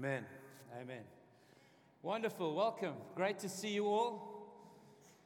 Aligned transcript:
Amen. 0.00 0.24
Amen. 0.80 1.02
Wonderful. 2.04 2.54
Welcome. 2.54 2.94
Great 3.16 3.40
to 3.40 3.48
see 3.48 3.70
you 3.70 3.86
all. 3.86 4.46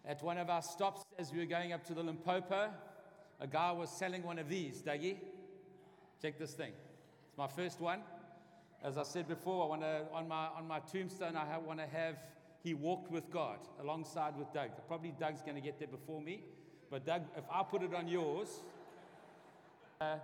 At 0.07 0.23
one 0.23 0.39
of 0.39 0.49
our 0.49 0.63
stops 0.63 1.03
as 1.19 1.31
we 1.31 1.41
were 1.41 1.45
going 1.45 1.75
up 1.75 1.85
to 1.89 1.93
the 1.93 2.03
Limpopo, 2.03 2.71
a 3.39 3.47
guy 3.47 3.71
was 3.73 3.91
selling 3.91 4.23
one 4.23 4.39
of 4.39 4.49
these. 4.49 4.81
Dougie, 4.81 5.17
check 6.23 6.39
this 6.39 6.55
thing. 6.55 6.73
It's 7.29 7.37
my 7.37 7.49
first 7.49 7.83
one. 7.83 8.01
As 8.83 8.97
I 8.97 9.03
said 9.03 9.29
before, 9.29 9.63
I 9.63 9.69
want 9.69 9.83
to, 9.83 10.07
on 10.11 10.27
my, 10.27 10.47
on 10.57 10.67
my 10.67 10.81
tombstone, 10.81 11.37
I 11.37 11.59
want 11.59 11.79
to 11.79 11.87
have 11.87 12.17
he 12.65 12.73
walked 12.73 13.11
with 13.11 13.31
God 13.31 13.59
alongside 13.79 14.39
with 14.39 14.51
Doug. 14.55 14.71
Probably 14.89 15.13
Doug's 15.21 15.43
going 15.43 15.57
to 15.57 15.61
get 15.61 15.81
there 15.81 15.89
before 15.89 16.23
me. 16.23 16.45
But 16.91 17.05
Doug, 17.05 17.25
if 17.37 17.45
I 17.53 17.63
put 17.63 17.83
it 17.83 17.93
on 17.93 18.09
yours, 18.09 18.49
uh, 20.01 20.17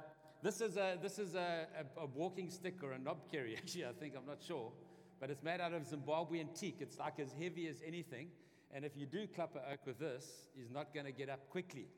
this 0.43 0.61
is 0.61 0.77
a, 0.77 0.97
this 1.03 1.19
is 1.19 1.35
a, 1.35 1.67
a, 1.99 2.03
a, 2.03 2.07
walking 2.07 2.51
stick 2.51 2.83
or 2.83 2.93
a 2.93 2.99
knobkerrie, 2.99 3.57
actually, 3.59 3.87
I 3.87 3.93
think, 3.93 4.15
I'm 4.17 4.27
not 4.27 4.43
sure. 4.47 4.71
But 5.21 5.31
it's 5.31 5.43
made 5.43 5.61
out 5.61 5.73
of 5.73 5.83
Zimbabwean 5.83 6.59
teak. 6.59 6.77
It's 6.81 6.99
like 6.99 7.19
as 7.19 7.33
heavy 7.33 7.67
as 7.67 7.83
anything. 7.85 8.29
And 8.73 8.85
if 8.85 8.97
you 8.97 9.07
do 9.07 9.27
clap 9.27 9.57
a 9.57 9.73
oak 9.73 9.81
with 9.87 9.99
this, 9.99 10.49
he's 10.55 10.71
not 10.71 10.95
going 10.95 11.07
to 11.07 11.13
get 11.13 11.29
up 11.29 11.49
quickly. 11.51 11.89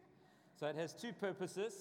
So 0.59 0.67
it 0.67 0.77
has 0.77 0.95
two 0.95 1.12
purposes. 1.12 1.75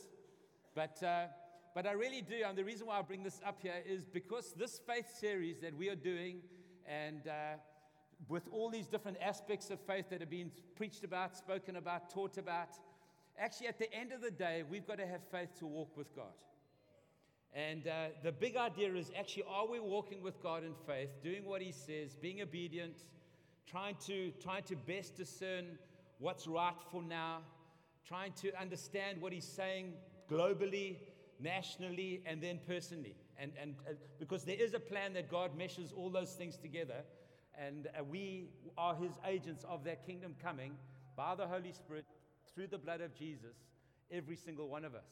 But, 0.75 1.01
uh, 1.01 1.27
but 1.73 1.87
I 1.87 1.91
really 1.93 2.21
do, 2.21 2.35
and 2.45 2.57
the 2.57 2.63
reason 2.63 2.87
why 2.87 2.99
I 2.99 3.01
bring 3.03 3.23
this 3.23 3.39
up 3.45 3.59
here 3.61 3.81
is 3.87 4.05
because 4.05 4.53
this 4.57 4.79
faith 4.85 5.07
series 5.17 5.59
that 5.59 5.75
we 5.75 5.89
are 5.89 5.95
doing, 5.95 6.41
and 6.85 7.27
uh, 7.27 7.57
with 8.27 8.47
all 8.51 8.69
these 8.69 8.87
different 8.87 9.17
aspects 9.21 9.69
of 9.69 9.79
faith 9.79 10.09
that 10.09 10.19
have 10.19 10.29
been 10.29 10.51
preached 10.75 11.03
about, 11.03 11.37
spoken 11.37 11.77
about, 11.77 12.09
taught 12.09 12.37
about, 12.37 12.69
actually, 13.39 13.67
at 13.67 13.79
the 13.79 13.91
end 13.93 14.11
of 14.11 14.21
the 14.21 14.31
day, 14.31 14.63
we've 14.69 14.85
got 14.85 14.97
to 14.97 15.07
have 15.07 15.21
faith 15.31 15.49
to 15.59 15.65
walk 15.65 15.95
with 15.95 16.13
God. 16.15 16.33
And 17.53 17.87
uh, 17.87 18.07
the 18.23 18.31
big 18.31 18.55
idea 18.57 18.93
is 18.93 19.11
actually, 19.17 19.43
are 19.49 19.67
we 19.67 19.79
walking 19.79 20.21
with 20.21 20.41
God 20.41 20.63
in 20.63 20.73
faith, 20.85 21.09
doing 21.23 21.45
what 21.45 21.61
He 21.61 21.71
says, 21.71 22.15
being 22.15 22.41
obedient, 22.41 23.03
trying 23.65 23.95
to, 24.05 24.31
trying 24.41 24.63
to 24.63 24.75
best 24.75 25.15
discern 25.15 25.65
what's 26.19 26.47
right 26.47 26.75
for 26.91 27.01
now, 27.01 27.39
trying 28.07 28.33
to 28.33 28.51
understand 28.59 29.19
what 29.19 29.33
He's 29.33 29.45
saying 29.45 29.93
globally, 30.29 30.97
nationally, 31.39 32.21
and 32.25 32.41
then 32.41 32.59
personally. 32.67 33.15
And, 33.39 33.51
and 33.59 33.75
uh, 33.87 33.93
because 34.19 34.43
there 34.43 34.61
is 34.61 34.73
a 34.73 34.79
plan 34.79 35.13
that 35.13 35.29
God 35.29 35.57
meshes 35.57 35.91
all 35.95 36.09
those 36.09 36.33
things 36.33 36.57
together, 36.57 37.01
and 37.57 37.87
uh, 37.87 38.03
we 38.03 38.49
are 38.77 38.95
His 38.95 39.13
agents 39.25 39.65
of 39.67 39.83
that 39.85 40.05
kingdom 40.05 40.35
coming 40.41 40.73
by 41.15 41.33
the 41.35 41.47
Holy 41.47 41.71
Spirit 41.71 42.05
through 42.53 42.67
the 42.67 42.77
blood 42.77 43.01
of 43.01 43.15
Jesus, 43.15 43.55
every 44.11 44.35
single 44.35 44.67
one 44.67 44.85
of 44.85 44.95
us. 44.95 45.07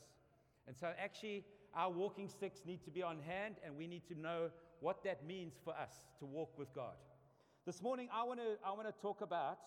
And 0.67 0.75
so, 0.75 0.91
actually, 0.99 1.45
our 1.75 1.91
walking 1.91 2.27
sticks 2.27 2.61
need 2.65 2.83
to 2.83 2.91
be 2.91 3.03
on 3.03 3.19
hand, 3.19 3.55
and 3.65 3.77
we 3.77 3.87
need 3.87 4.07
to 4.07 4.19
know 4.19 4.49
what 4.79 5.03
that 5.03 5.25
means 5.25 5.53
for 5.63 5.73
us 5.73 5.91
to 6.19 6.25
walk 6.25 6.57
with 6.57 6.73
God. 6.73 6.95
This 7.65 7.81
morning, 7.81 8.09
I 8.13 8.23
want 8.23 8.39
to, 8.39 8.57
I 8.65 8.71
want 8.71 8.87
to 8.87 9.01
talk 9.01 9.21
about 9.21 9.59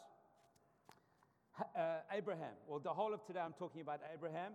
uh, 1.76 1.98
Abraham. 2.12 2.54
Well, 2.66 2.80
the 2.80 2.91
whole 2.91 3.12
of 3.12 3.24
today, 3.26 3.41
I'm 3.41 3.52
talking 3.52 3.80
about 3.80 4.00
Abraham. 4.12 4.52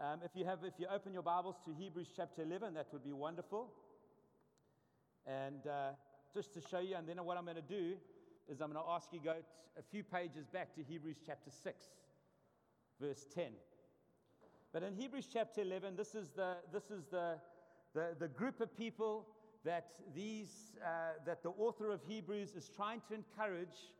Um, 0.00 0.20
if, 0.24 0.30
you 0.34 0.44
have, 0.44 0.60
if 0.64 0.74
you 0.78 0.86
open 0.92 1.12
your 1.12 1.22
Bibles 1.22 1.56
to 1.66 1.72
Hebrews 1.72 2.08
chapter 2.16 2.42
11, 2.42 2.74
that 2.74 2.86
would 2.92 3.04
be 3.04 3.12
wonderful. 3.12 3.72
And 5.26 5.66
uh, 5.66 5.90
just 6.32 6.54
to 6.54 6.60
show 6.70 6.78
you, 6.78 6.96
and 6.96 7.06
then 7.08 7.22
what 7.24 7.36
I'm 7.36 7.44
going 7.44 7.56
to 7.56 7.62
do 7.62 7.96
is 8.48 8.60
I'm 8.60 8.72
going 8.72 8.82
to 8.82 8.90
ask 8.90 9.08
you 9.12 9.20
go 9.22 9.34
a 9.78 9.82
few 9.90 10.02
pages 10.02 10.46
back 10.46 10.74
to 10.74 10.82
Hebrews 10.82 11.18
chapter 11.24 11.50
6, 11.50 11.84
verse 13.00 13.26
10. 13.34 13.44
But 14.72 14.82
in 14.82 14.94
Hebrews 14.94 15.28
chapter 15.32 15.62
11, 15.62 15.96
this 15.96 16.14
is 16.14 16.30
the, 16.30 16.56
this 16.72 16.90
is 16.90 17.04
the, 17.10 17.36
the, 17.94 18.14
the 18.18 18.28
group 18.28 18.60
of 18.60 18.76
people 18.76 19.26
that, 19.64 19.88
these, 20.14 20.72
uh, 20.84 21.14
that 21.26 21.42
the 21.42 21.50
author 21.50 21.90
of 21.90 22.00
Hebrews 22.06 22.54
is 22.54 22.70
trying 22.74 23.00
to 23.08 23.14
encourage 23.14 23.92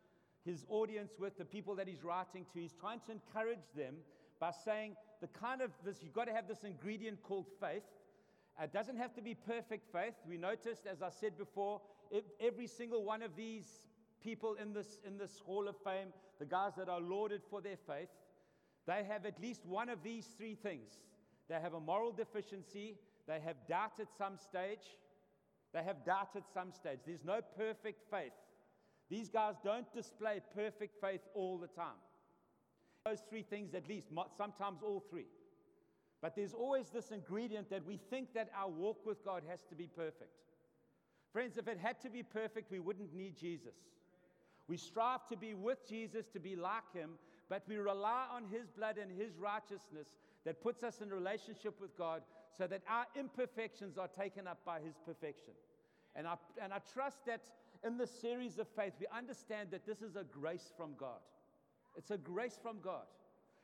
his 0.45 0.65
audience 0.69 1.13
with, 1.19 1.37
the 1.37 1.45
people 1.45 1.75
that 1.75 1.89
he's 1.89 2.05
writing 2.05 2.47
to. 2.53 2.61
He's 2.61 2.75
trying 2.75 3.01
to 3.07 3.13
encourage 3.13 3.67
them 3.77 3.97
by 4.39 4.53
saying 4.65 4.97
the 5.21 5.27
kind 5.27 5.61
of 5.61 5.71
this, 5.85 6.03
you've 6.03 6.15
got 6.15 6.27
to 6.27 6.33
have 6.33 6.49
this 6.49 6.65
ingredient 6.65 7.23
called 7.23 7.47
faith. 7.61 7.83
It 8.63 8.73
doesn't 8.73 8.97
have 8.97 9.15
to 9.15 9.23
be 9.23 9.35
perfect 9.35 9.91
faith. 9.93 10.15
We 10.27 10.37
noticed, 10.37 10.87
as 10.87 11.03
I 11.03 11.11
said 11.11 11.37
before, 11.37 11.81
every 12.41 12.67
single 12.67 13.05
one 13.05 13.23
of 13.23 13.37
these 13.37 13.67
people 14.23 14.57
in 14.61 14.73
this, 14.73 14.99
in 15.07 15.19
this 15.19 15.39
hall 15.45 15.69
of 15.69 15.77
fame, 15.85 16.09
the 16.39 16.45
guys 16.45 16.73
that 16.77 16.89
are 16.89 17.01
lauded 17.01 17.43
for 17.49 17.61
their 17.61 17.77
faith, 17.87 18.09
they 18.91 19.05
have 19.09 19.25
at 19.25 19.41
least 19.41 19.65
one 19.65 19.89
of 19.89 20.03
these 20.03 20.27
three 20.37 20.57
things. 20.57 20.99
They 21.49 21.61
have 21.61 21.75
a 21.75 21.81
moral 21.81 22.11
deficiency, 22.11 22.97
they 23.29 23.39
have 23.39 23.55
doubt 23.69 23.93
at 24.01 24.09
some 24.19 24.37
stage, 24.37 24.99
they 25.73 25.85
have 25.85 26.05
doubt 26.05 26.31
at 26.35 26.43
some 26.53 26.73
stage. 26.73 26.99
There's 27.07 27.25
no 27.25 27.41
perfect 27.57 28.03
faith. 28.11 28.33
These 29.09 29.29
guys 29.29 29.55
don't 29.65 29.93
display 29.93 30.41
perfect 30.57 31.01
faith 31.01 31.21
all 31.35 31.57
the 31.57 31.69
time. 31.69 32.01
Those 33.05 33.23
three 33.29 33.43
things, 33.43 33.75
at 33.75 33.89
least, 33.89 34.09
sometimes 34.37 34.81
all 34.83 35.05
three. 35.09 35.27
But 36.21 36.35
there's 36.35 36.53
always 36.53 36.91
this 36.91 37.13
ingredient 37.13 37.71
that 37.71 37.87
we 37.87 37.97
think 37.97 38.35
that 38.35 38.51
our 38.57 38.69
walk 38.69 39.07
with 39.07 39.25
God 39.25 39.43
has 39.49 39.63
to 39.71 39.77
be 39.77 39.87
perfect. 39.87 40.35
Friends, 41.33 41.59
if 41.59 41.69
it 41.69 41.79
had 41.79 42.01
to 42.01 42.11
be 42.11 42.25
perfect, 42.25 42.73
we 42.73 42.81
wouldn't 42.81 43.15
need 43.15 43.39
Jesus. 43.39 43.77
We 44.67 44.77
strive 44.77 45.27
to 45.29 45.37
be 45.37 45.55
with 45.55 45.89
Jesus, 45.89 46.27
to 46.33 46.41
be 46.41 46.57
like 46.57 46.93
him, 46.93 47.11
but 47.51 47.65
we 47.69 47.77
rely 47.77 48.25
on 48.33 48.45
His 48.51 48.69
blood 48.69 48.97
and 48.97 49.11
His 49.11 49.37
righteousness 49.37 50.07
that 50.47 50.63
puts 50.63 50.83
us 50.83 51.03
in 51.03 51.11
relationship 51.11 51.79
with 51.81 51.95
God 51.99 52.23
so 52.57 52.67
that 52.69 52.83
our 52.89 53.07
imperfections 53.19 53.99
are 53.99 54.09
taken 54.09 54.47
up 54.47 54.61
by 54.65 54.79
His 54.81 54.95
perfection. 55.05 55.53
And 56.15 56.27
I, 56.27 56.37
and 56.63 56.73
I 56.73 56.79
trust 56.95 57.27
that 57.27 57.43
in 57.85 57.99
this 57.99 58.11
series 58.11 58.59
of 58.59 58.69
faith, 58.69 58.93
we 59.01 59.07
understand 59.15 59.71
that 59.73 59.85
this 59.85 60.01
is 60.01 60.17
a 60.17 60.25
grace 60.25 60.73
from 60.77 60.93
God. 60.97 61.21
It's 61.97 62.13
a 62.13 62.19
grace 62.19 62.59
from 62.63 62.79
God. 62.81 63.07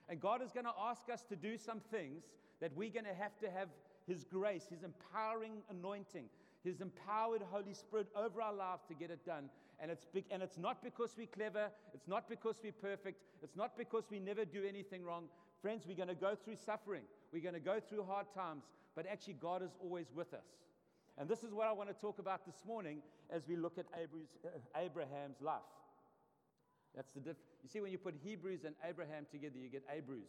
And 0.09 0.21
God 0.21 0.43
is 0.43 0.53
going 0.53 0.67
to 0.67 0.75
ask 0.81 1.03
us 1.13 1.23
to 1.29 1.37
do 1.37 1.57
some 1.57 1.81
things 1.91 2.25
that 2.61 2.73
we're 2.77 2.91
going 2.91 3.05
to 3.05 3.15
have 3.15 3.39
to 3.41 3.51
have 3.51 3.69
His 4.09 4.25
grace, 4.25 4.67
His 4.69 4.83
empowering 4.83 5.63
anointing, 5.71 6.25
His 6.65 6.81
empowered 6.81 7.43
Holy 7.51 7.75
Spirit 7.75 8.09
over 8.17 8.43
our 8.43 8.55
lives 8.55 8.83
to 8.89 8.95
get 8.95 9.11
it 9.11 9.25
done. 9.25 9.49
And 9.81 9.91
it's, 9.91 10.07
and 10.31 10.43
it's 10.43 10.59
not 10.59 10.83
because 10.83 11.15
we're 11.19 11.27
clever, 11.27 11.69
it's 11.93 12.09
not 12.09 12.29
because 12.29 12.57
we're 12.63 12.73
perfect, 12.73 13.21
it's 13.43 13.57
not 13.57 13.77
because 13.77 14.05
we 14.11 14.19
never 14.19 14.45
do 14.45 14.65
anything 14.67 15.05
wrong. 15.05 15.25
Friends, 15.61 15.85
we're 15.87 15.97
going 15.97 16.09
to 16.09 16.15
go 16.15 16.35
through 16.35 16.57
suffering, 16.57 17.03
we're 17.33 17.43
going 17.43 17.55
to 17.55 17.61
go 17.61 17.79
through 17.79 18.05
hard 18.05 18.27
times, 18.35 18.65
but 18.95 19.07
actually, 19.07 19.35
God 19.35 19.63
is 19.63 19.77
always 19.83 20.07
with 20.15 20.33
us. 20.33 20.47
And 21.19 21.29
this 21.29 21.43
is 21.45 21.53
what 21.53 21.67
I 21.67 21.73
want 21.73 21.91
to 21.91 21.95
talk 21.95 22.19
about 22.19 22.47
this 22.47 22.63
morning 22.67 23.03
as 23.31 23.47
we 23.47 23.57
look 23.57 23.79
at 23.79 23.87
uh, 23.95 24.49
Abraham's 24.79 25.41
life. 25.43 25.61
That's 26.95 27.13
the 27.13 27.21
diff- 27.21 27.37
you 27.63 27.69
see, 27.69 27.81
when 27.81 27.93
you 27.93 27.99
put 27.99 28.15
Hebrews 28.23 28.65
and 28.65 28.75
Abraham 28.89 29.27
together, 29.31 29.59
you 29.59 29.69
get 29.69 29.83
Abrews. 29.91 30.29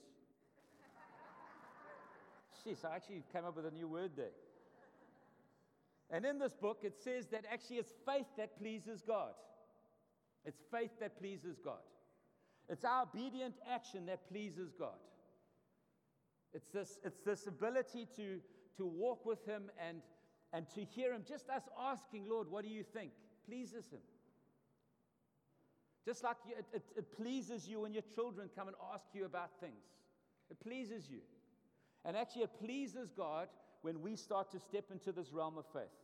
Jeez, 2.65 2.83
I 2.91 2.95
actually 2.95 3.23
came 3.31 3.45
up 3.45 3.55
with 3.55 3.65
a 3.65 3.71
new 3.71 3.87
word 3.87 4.11
there. 4.17 4.31
And 6.09 6.25
in 6.25 6.39
this 6.39 6.53
book, 6.53 6.79
it 6.83 6.95
says 7.03 7.27
that 7.27 7.45
actually 7.51 7.77
it's 7.77 7.93
faith 8.05 8.27
that 8.37 8.57
pleases 8.57 9.01
God. 9.01 9.33
It's 10.45 10.61
faith 10.71 10.91
that 11.01 11.19
pleases 11.19 11.59
God. 11.63 11.83
It's 12.69 12.85
our 12.85 13.03
obedient 13.03 13.55
action 13.69 14.05
that 14.05 14.29
pleases 14.29 14.73
God. 14.77 14.99
It's 16.53 16.69
this, 16.69 16.99
it's 17.03 17.19
this 17.19 17.47
ability 17.47 18.07
to, 18.15 18.39
to 18.77 18.85
walk 18.85 19.25
with 19.25 19.45
Him 19.45 19.63
and, 19.85 20.01
and 20.53 20.65
to 20.75 20.83
hear 20.83 21.13
Him. 21.13 21.23
Just 21.27 21.49
us 21.49 21.63
asking, 21.79 22.27
Lord, 22.29 22.49
what 22.49 22.63
do 22.63 22.69
you 22.69 22.83
think? 22.83 23.11
Pleases 23.45 23.89
Him. 23.91 23.99
Just 26.05 26.23
like 26.23 26.37
you, 26.47 26.55
it, 26.57 26.65
it, 26.73 26.83
it 26.95 27.17
pleases 27.17 27.67
you 27.67 27.81
when 27.81 27.93
your 27.93 28.03
children 28.15 28.49
come 28.55 28.69
and 28.69 28.77
ask 28.93 29.07
you 29.13 29.25
about 29.25 29.49
things. 29.59 29.83
It 30.49 30.57
pleases 30.61 31.09
you. 31.09 31.19
And 32.05 32.15
actually, 32.15 32.43
it 32.43 32.51
pleases 32.63 33.11
God 33.11 33.49
when 33.87 34.01
we 34.01 34.17
start 34.17 34.51
to 34.51 34.59
step 34.59 34.83
into 34.91 35.13
this 35.13 35.31
realm 35.31 35.57
of 35.57 35.63
faith. 35.71 35.95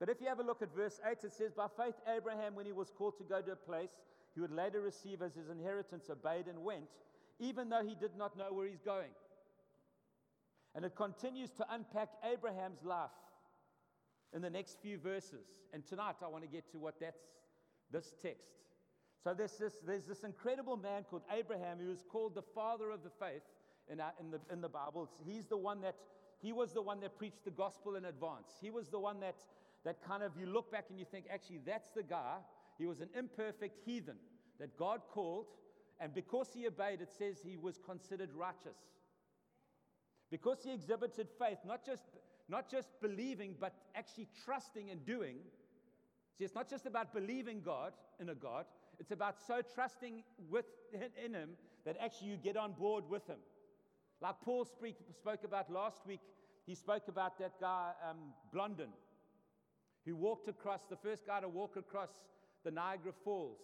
But 0.00 0.08
if 0.08 0.20
you 0.20 0.26
have 0.26 0.40
a 0.40 0.42
look 0.42 0.60
at 0.60 0.74
verse 0.74 1.00
8, 1.08 1.18
it 1.22 1.32
says, 1.32 1.52
By 1.52 1.68
faith, 1.76 1.94
Abraham, 2.12 2.56
when 2.56 2.66
he 2.66 2.72
was 2.72 2.90
called 2.90 3.16
to 3.18 3.22
go 3.22 3.40
to 3.40 3.52
a 3.52 3.56
place 3.56 3.90
he 4.34 4.40
would 4.40 4.50
later 4.50 4.80
receive 4.80 5.22
as 5.22 5.36
his 5.36 5.48
inheritance, 5.48 6.10
obeyed 6.10 6.48
and 6.48 6.64
went, 6.64 6.88
even 7.38 7.68
though 7.68 7.84
he 7.86 7.94
did 7.94 8.16
not 8.18 8.36
know 8.36 8.52
where 8.52 8.66
he's 8.66 8.80
going. 8.80 9.12
And 10.74 10.84
it 10.84 10.96
continues 10.96 11.50
to 11.50 11.66
unpack 11.70 12.08
Abraham's 12.28 12.82
life 12.82 13.10
in 14.34 14.42
the 14.42 14.50
next 14.50 14.78
few 14.82 14.98
verses. 14.98 15.46
And 15.72 15.86
tonight 15.86 16.16
I 16.24 16.26
want 16.26 16.42
to 16.42 16.50
get 16.50 16.72
to 16.72 16.78
what 16.80 16.98
that's 16.98 17.22
this 17.92 18.12
text. 18.20 18.48
So 19.22 19.32
there's 19.32 19.58
this, 19.58 19.74
there's 19.86 20.06
this 20.06 20.24
incredible 20.24 20.76
man 20.76 21.04
called 21.08 21.22
Abraham 21.32 21.78
who 21.78 21.92
is 21.92 22.02
called 22.10 22.34
the 22.34 22.42
father 22.42 22.90
of 22.90 23.04
the 23.04 23.10
faith 23.10 23.42
in, 23.88 24.00
our, 24.00 24.12
in, 24.18 24.32
the, 24.32 24.40
in 24.52 24.60
the 24.60 24.68
Bible. 24.68 25.08
He's 25.24 25.46
the 25.46 25.56
one 25.56 25.82
that 25.82 25.94
he 26.42 26.52
was 26.52 26.72
the 26.72 26.82
one 26.82 27.00
that 27.00 27.16
preached 27.16 27.44
the 27.44 27.50
gospel 27.50 27.96
in 27.96 28.04
advance. 28.04 28.52
He 28.60 28.70
was 28.70 28.88
the 28.88 28.98
one 28.98 29.20
that, 29.20 29.36
that 29.84 30.02
kind 30.04 30.22
of, 30.22 30.32
you 30.36 30.46
look 30.46 30.70
back 30.72 30.86
and 30.90 30.98
you 30.98 31.04
think, 31.04 31.26
actually, 31.32 31.60
that's 31.64 31.90
the 31.90 32.02
guy. 32.02 32.36
He 32.78 32.86
was 32.86 33.00
an 33.00 33.08
imperfect 33.16 33.78
heathen 33.86 34.16
that 34.58 34.76
God 34.76 35.02
called, 35.08 35.46
and 36.00 36.12
because 36.12 36.50
he 36.52 36.66
obeyed, 36.66 37.00
it 37.00 37.10
says 37.16 37.38
he 37.42 37.56
was 37.56 37.78
considered 37.78 38.30
righteous. 38.34 38.76
Because 40.30 40.58
he 40.64 40.72
exhibited 40.72 41.28
faith, 41.38 41.58
not 41.64 41.86
just, 41.86 42.02
not 42.48 42.68
just 42.70 42.88
believing, 43.00 43.54
but 43.60 43.74
actually 43.94 44.26
trusting 44.44 44.90
and 44.90 45.04
doing, 45.06 45.36
See, 46.38 46.44
it's 46.44 46.54
not 46.54 46.68
just 46.68 46.86
about 46.86 47.12
believing 47.12 47.60
God 47.60 47.92
in 48.20 48.30
a 48.30 48.34
God, 48.34 48.64
it's 48.98 49.10
about 49.10 49.36
so 49.46 49.60
trusting 49.74 50.22
with, 50.50 50.64
in 50.92 51.34
Him 51.34 51.50
that 51.84 51.96
actually 52.00 52.28
you 52.28 52.36
get 52.36 52.56
on 52.56 52.72
board 52.72 53.04
with 53.08 53.26
Him. 53.26 53.38
Like 54.22 54.36
Paul 54.44 54.64
speak, 54.64 54.94
spoke 55.10 55.42
about 55.42 55.68
last 55.68 56.06
week, 56.06 56.20
he 56.64 56.76
spoke 56.76 57.08
about 57.08 57.40
that 57.40 57.60
guy, 57.60 57.90
um, 58.08 58.18
Blondin, 58.52 58.90
who 60.06 60.14
walked 60.14 60.46
across, 60.46 60.82
the 60.88 60.96
first 60.96 61.26
guy 61.26 61.40
to 61.40 61.48
walk 61.48 61.74
across 61.76 62.10
the 62.64 62.70
Niagara 62.70 63.10
Falls 63.24 63.58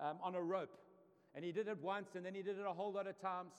um, 0.00 0.18
on 0.22 0.36
a 0.36 0.40
rope. 0.40 0.70
And 1.34 1.44
he 1.44 1.50
did 1.50 1.66
it 1.66 1.78
once, 1.82 2.14
and 2.14 2.24
then 2.24 2.32
he 2.32 2.42
did 2.42 2.60
it 2.60 2.64
a 2.64 2.72
whole 2.72 2.92
lot 2.92 3.08
of 3.08 3.20
times 3.20 3.54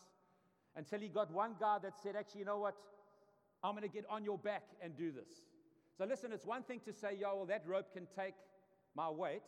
until 0.77 1.01
he 1.01 1.09
got 1.09 1.30
one 1.30 1.56
guy 1.59 1.77
that 1.83 1.94
said, 2.01 2.15
Actually, 2.15 2.39
you 2.39 2.45
know 2.45 2.59
what? 2.59 2.75
I'm 3.62 3.74
going 3.74 3.83
to 3.83 3.89
get 3.94 4.06
on 4.09 4.24
your 4.24 4.38
back 4.38 4.63
and 4.81 4.95
do 4.95 5.12
this. 5.12 5.30
So, 5.97 6.06
listen, 6.06 6.31
it's 6.31 6.45
one 6.45 6.63
thing 6.63 6.80
to 6.85 6.94
say, 6.94 7.18
Yo, 7.19 7.35
well, 7.35 7.45
that 7.47 7.63
rope 7.68 7.94
can 7.94 8.07
take 8.15 8.35
my 8.95 9.09
weight 9.09 9.42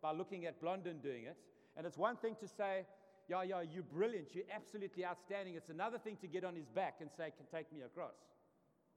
by 0.00 0.12
looking 0.12 0.46
at 0.46 0.60
Blondin 0.60 1.00
doing 1.02 1.24
it. 1.24 1.36
And 1.76 1.84
it's 1.84 1.98
one 1.98 2.16
thing 2.16 2.36
to 2.38 2.46
say, 2.46 2.86
Yeah, 3.28 3.42
yeah, 3.42 3.62
you're 3.62 3.82
brilliant. 3.82 4.28
You're 4.34 4.44
absolutely 4.54 5.04
outstanding. 5.04 5.54
It's 5.54 5.70
another 5.70 5.98
thing 5.98 6.16
to 6.20 6.28
get 6.28 6.44
on 6.44 6.54
his 6.54 6.68
back 6.68 6.96
and 7.00 7.10
say, 7.16 7.32
Can 7.36 7.46
take 7.52 7.72
me 7.72 7.80
across. 7.82 8.14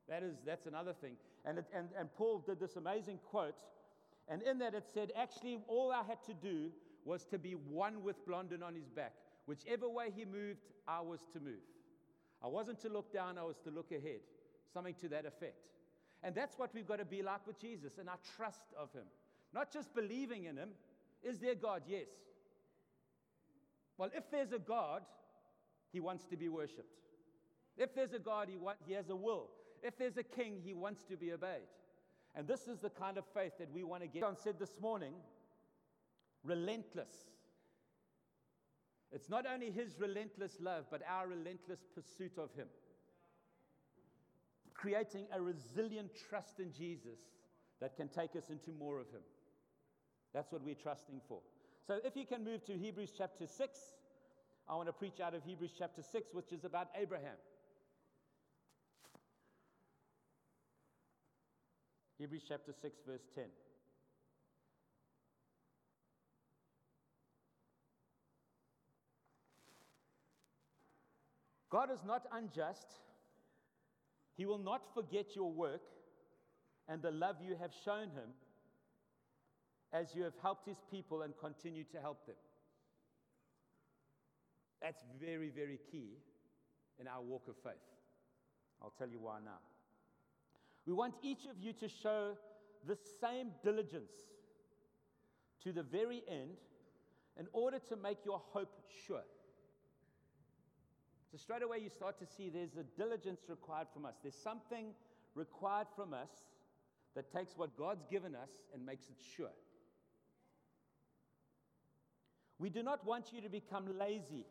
That 0.07 0.23
is, 0.23 0.35
that's 0.45 0.65
another 0.65 0.93
thing. 0.93 1.13
And, 1.45 1.59
it, 1.59 1.65
and, 1.75 1.89
and 1.97 2.13
Paul 2.13 2.43
did 2.45 2.59
this 2.59 2.75
amazing 2.75 3.19
quote. 3.29 3.59
And 4.27 4.43
in 4.43 4.59
that 4.59 4.75
it 4.75 4.85
said, 4.93 5.11
Actually, 5.15 5.59
all 5.67 5.91
I 5.91 6.03
had 6.03 6.23
to 6.25 6.33
do 6.33 6.69
was 7.05 7.25
to 7.25 7.39
be 7.39 7.53
one 7.53 8.03
with 8.03 8.23
Blondin 8.25 8.61
on 8.61 8.75
his 8.75 8.87
back. 8.87 9.13
Whichever 9.47 9.89
way 9.89 10.11
he 10.15 10.25
moved, 10.25 10.61
I 10.87 11.01
was 11.01 11.21
to 11.33 11.39
move. 11.39 11.65
I 12.43 12.47
wasn't 12.47 12.79
to 12.81 12.89
look 12.89 13.11
down, 13.11 13.37
I 13.37 13.43
was 13.43 13.57
to 13.63 13.71
look 13.71 13.91
ahead. 13.91 14.21
Something 14.71 14.93
to 15.01 15.09
that 15.09 15.25
effect. 15.25 15.65
And 16.21 16.35
that's 16.35 16.57
what 16.59 16.73
we've 16.73 16.87
got 16.87 16.99
to 16.99 17.05
be 17.05 17.23
like 17.23 17.47
with 17.47 17.59
Jesus 17.59 17.93
and 17.97 18.07
our 18.09 18.19
trust 18.35 18.73
of 18.77 18.91
him. 18.93 19.05
Not 19.53 19.71
just 19.71 19.95
believing 19.95 20.45
in 20.45 20.57
him. 20.57 20.69
Is 21.23 21.39
there 21.39 21.55
God? 21.55 21.83
Yes. 21.87 22.07
Well, 23.99 24.09
if 24.15 24.31
there's 24.31 24.53
a 24.53 24.59
God, 24.59 25.01
he 25.91 25.99
wants 25.99 26.25
to 26.27 26.37
be 26.37 26.47
worshiped. 26.47 26.95
If 27.77 27.93
there's 27.93 28.13
a 28.13 28.19
God, 28.19 28.47
he, 28.49 28.57
he 28.87 28.93
has 28.93 29.09
a 29.09 29.15
will. 29.15 29.49
If 29.83 29.97
there's 29.97 30.15
a 30.15 30.23
king, 30.23 30.61
he 30.63 30.73
wants 30.73 31.03
to 31.03 31.17
be 31.17 31.33
obeyed. 31.33 31.67
And 32.33 32.47
this 32.47 32.67
is 32.69 32.79
the 32.79 32.89
kind 32.89 33.17
of 33.17 33.25
faith 33.33 33.53
that 33.59 33.71
we 33.73 33.83
want 33.83 34.03
to 34.03 34.07
get. 34.07 34.21
John 34.21 34.37
said 34.41 34.55
this 34.57 34.79
morning 34.81 35.13
relentless. 36.45 37.11
It's 39.11 39.29
not 39.29 39.45
only 39.45 39.69
his 39.69 39.99
relentless 39.99 40.57
love, 40.61 40.85
but 40.89 41.01
our 41.05 41.27
relentless 41.27 41.81
pursuit 41.93 42.37
of 42.37 42.53
him. 42.55 42.67
Creating 44.73 45.25
a 45.33 45.41
resilient 45.41 46.11
trust 46.29 46.61
in 46.61 46.71
Jesus 46.71 47.19
that 47.81 47.97
can 47.97 48.07
take 48.07 48.37
us 48.37 48.49
into 48.49 48.71
more 48.71 48.97
of 48.97 49.07
him. 49.07 49.23
That's 50.33 50.53
what 50.53 50.63
we're 50.63 50.75
trusting 50.75 51.19
for. 51.27 51.39
So 51.89 51.97
if 52.05 52.15
you 52.15 52.23
can 52.23 52.43
move 52.43 52.63
to 52.65 52.77
Hebrews 52.77 53.13
chapter 53.17 53.47
6, 53.47 53.79
I 54.69 54.75
want 54.75 54.89
to 54.89 54.93
preach 54.93 55.19
out 55.19 55.33
of 55.33 55.41
Hebrews 55.43 55.71
chapter 55.75 56.03
6, 56.03 56.27
which 56.33 56.51
is 56.51 56.63
about 56.63 56.89
Abraham. 56.95 57.33
Hebrews 62.19 62.43
chapter 62.47 62.73
6, 62.79 62.99
verse 63.07 63.23
10. 63.33 63.45
God 71.71 71.89
is 71.91 72.03
not 72.05 72.27
unjust. 72.31 72.85
He 74.37 74.45
will 74.45 74.59
not 74.59 74.93
forget 74.93 75.35
your 75.35 75.51
work 75.51 75.81
and 76.87 77.01
the 77.01 77.09
love 77.09 77.37
you 77.41 77.55
have 77.59 77.71
shown 77.83 78.11
him 78.11 78.29
as 79.91 80.13
you 80.15 80.23
have 80.23 80.33
helped 80.41 80.67
his 80.67 80.77
people 80.91 81.23
and 81.23 81.33
continue 81.39 81.83
to 81.85 81.99
help 81.99 82.25
them. 82.25 82.35
That's 84.81 85.03
very, 85.19 85.49
very 85.49 85.79
key 85.91 86.17
in 86.99 87.07
our 87.07 87.21
walk 87.21 87.47
of 87.47 87.55
faith. 87.63 87.73
I'll 88.81 88.93
tell 88.97 89.09
you 89.09 89.19
why 89.19 89.39
now. 89.43 89.59
We 90.85 90.93
want 90.93 91.15
each 91.21 91.45
of 91.45 91.59
you 91.59 91.73
to 91.73 91.87
show 91.87 92.37
the 92.87 92.97
same 93.19 93.49
diligence 93.63 94.13
to 95.63 95.73
the 95.73 95.83
very 95.83 96.23
end 96.29 96.57
in 97.37 97.47
order 97.51 97.79
to 97.89 97.95
make 97.95 98.19
your 98.25 98.41
hope 98.53 98.71
sure. 99.05 99.23
So, 101.31 101.37
straight 101.37 101.61
away, 101.61 101.77
you 101.79 101.89
start 101.89 102.17
to 102.19 102.25
see 102.25 102.49
there's 102.49 102.75
a 102.75 102.83
diligence 102.97 103.41
required 103.47 103.87
from 103.93 104.05
us. 104.05 104.15
There's 104.23 104.35
something 104.35 104.93
required 105.35 105.87
from 105.95 106.13
us 106.13 106.29
that 107.15 107.31
takes 107.31 107.55
what 107.55 107.77
God's 107.77 108.05
given 108.09 108.35
us 108.35 108.49
and 108.73 108.85
makes 108.85 109.09
it 109.09 109.17
sure. 109.35 109.51
We 112.59 112.69
do 112.69 112.83
not 112.83 113.05
want 113.05 113.31
you 113.31 113.41
to 113.41 113.49
become 113.49 113.97
lazy. 113.97 114.45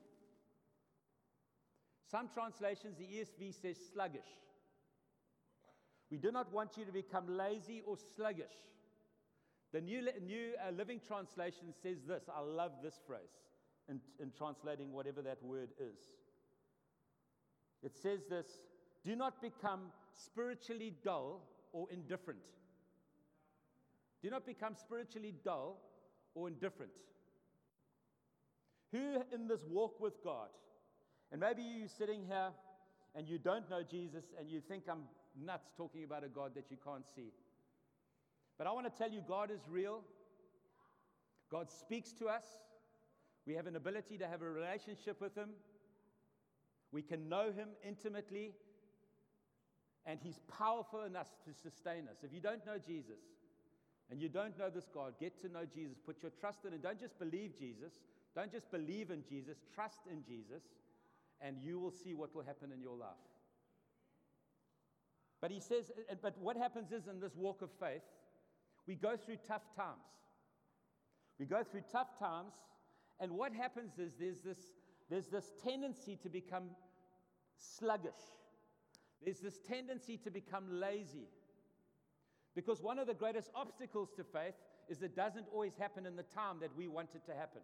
Some 2.11 2.29
translations, 2.33 2.97
the 2.97 3.05
ESV 3.05 3.61
says 3.61 3.77
sluggish. 3.93 4.29
We 6.11 6.17
do 6.17 6.33
not 6.33 6.51
want 6.53 6.79
you 6.79 6.87
to 6.87 6.93
become 6.93 7.37
lazy 7.37 7.83
or 7.87 7.97
sluggish. 8.17 8.57
The 9.73 9.83
New, 9.83 10.09
new 10.27 10.53
uh, 10.67 10.71
Living 10.71 11.01
Translation 11.07 11.75
says 11.83 11.99
this. 12.07 12.25
I 12.35 12.41
love 12.41 12.73
this 12.83 12.99
phrase 13.07 13.21
in, 13.91 14.01
in 14.19 14.33
translating 14.37 14.93
whatever 14.93 15.21
that 15.21 15.43
word 15.43 15.69
is. 15.79 15.99
It 17.83 17.95
says 17.95 18.21
this 18.31 18.47
do 19.05 19.15
not 19.15 19.43
become 19.43 19.93
spiritually 20.15 20.95
dull 21.05 21.43
or 21.73 21.87
indifferent. 21.93 22.41
Do 24.23 24.31
not 24.31 24.47
become 24.47 24.75
spiritually 24.75 25.35
dull 25.45 25.79
or 26.35 26.49
indifferent. 26.49 26.91
Who 28.93 29.23
in 29.33 29.49
this 29.49 29.61
walk 29.69 30.01
with 30.01 30.23
God, 30.25 30.49
and 31.31 31.41
maybe 31.41 31.63
you're 31.63 31.89
sitting 31.89 32.25
here 32.27 32.51
and 33.15 33.29
you 33.29 33.39
don't 33.39 33.69
know 33.69 33.83
Jesus 33.83 34.25
and 34.39 34.51
you 34.51 34.61
think 34.61 34.85
I'm 34.91 35.05
nuts 35.45 35.71
talking 35.77 36.05
about 36.05 36.25
a 36.25 36.29
God 36.29 36.53
that 36.55 36.71
you 36.71 36.77
can't 36.83 37.05
see. 37.15 37.33
But 38.57 38.67
I 38.67 38.73
want 38.73 38.93
to 38.93 38.99
tell 38.99 39.11
you, 39.11 39.23
God 39.27 39.51
is 39.51 39.61
real. 39.71 40.01
God 41.51 41.71
speaks 41.71 42.13
to 42.15 42.27
us. 42.27 42.45
We 43.47 43.55
have 43.55 43.67
an 43.67 43.77
ability 43.77 44.19
to 44.19 44.27
have 44.27 44.43
a 44.43 44.49
relationship 44.51 45.21
with 45.21 45.35
Him. 45.37 45.51
We 46.93 47.03
can 47.03 47.29
know 47.29 47.47
Him 47.47 47.69
intimately. 47.87 48.53
And 50.07 50.19
He's 50.23 50.41
powerful 50.59 51.05
enough 51.05 51.29
to 51.45 51.53
sustain 51.53 52.09
us. 52.11 52.19
If 52.23 52.33
you 52.33 52.41
don't 52.41 52.65
know 52.67 52.79
Jesus 52.85 53.21
and 54.11 54.21
you 54.21 54.29
don't 54.29 54.59
know 54.59 54.71
this 54.71 54.89
God, 54.93 55.15
get 55.21 55.41
to 55.43 55.49
know 55.49 55.65
Jesus. 55.73 55.99
Put 56.05 56.23
your 56.23 56.33
trust 56.41 56.65
in 56.67 56.73
Him. 56.73 56.81
Don't 56.83 57.01
just 57.01 57.19
believe 57.19 57.59
Jesus. 57.59 57.93
Don't 58.39 58.53
just 58.53 58.71
believe 58.71 59.11
in 59.11 59.25
Jesus. 59.29 59.59
Trust 59.75 60.03
in 60.09 60.23
Jesus. 60.23 60.63
And 61.41 61.57
you 61.61 61.81
will 61.81 61.91
see 61.91 62.15
what 62.15 62.33
will 62.37 62.45
happen 62.45 62.71
in 62.73 62.81
your 62.81 62.97
life. 62.97 63.09
But 65.41 65.51
he 65.51 65.59
says, 65.59 65.91
but 66.23 66.39
what 66.39 66.57
happens 66.57 66.93
is 66.93 67.09
in 67.09 67.19
this 67.19 67.35
walk 67.35 67.63
of 67.63 67.71
faith, 67.81 68.05
we 68.87 68.95
go 68.95 69.17
through 69.17 69.39
tough 69.49 69.75
times. 69.75 69.99
We 71.41 71.47
go 71.47 71.65
through 71.65 71.83
tough 71.91 72.17
times, 72.17 72.53
and 73.19 73.33
what 73.33 73.53
happens 73.53 73.99
is 73.99 74.13
there's 74.21 74.41
this, 74.41 74.59
there's 75.11 75.27
this 75.27 75.51
tendency 75.65 76.17
to 76.23 76.29
become 76.29 76.71
sluggish. 77.57 78.13
There's 79.25 79.41
this 79.41 79.59
tendency 79.59 80.17
to 80.19 80.31
become 80.31 80.81
lazy. 80.81 81.27
Because 82.55 82.83
one 82.83 83.01
of 83.01 83.09
the 83.09 83.15
greatest 83.15 83.51
obstacles 83.57 84.11
to 84.17 84.23
faith 84.23 84.55
is 84.89 85.03
it 85.03 85.17
doesn't 85.17 85.47
always 85.53 85.75
happen 85.77 86.07
in 86.07 86.15
the 86.15 86.23
time 86.23 86.59
that 86.61 86.71
we 86.77 86.87
want 86.87 87.11
it 87.17 87.27
to 87.27 87.35
happen. 87.35 87.63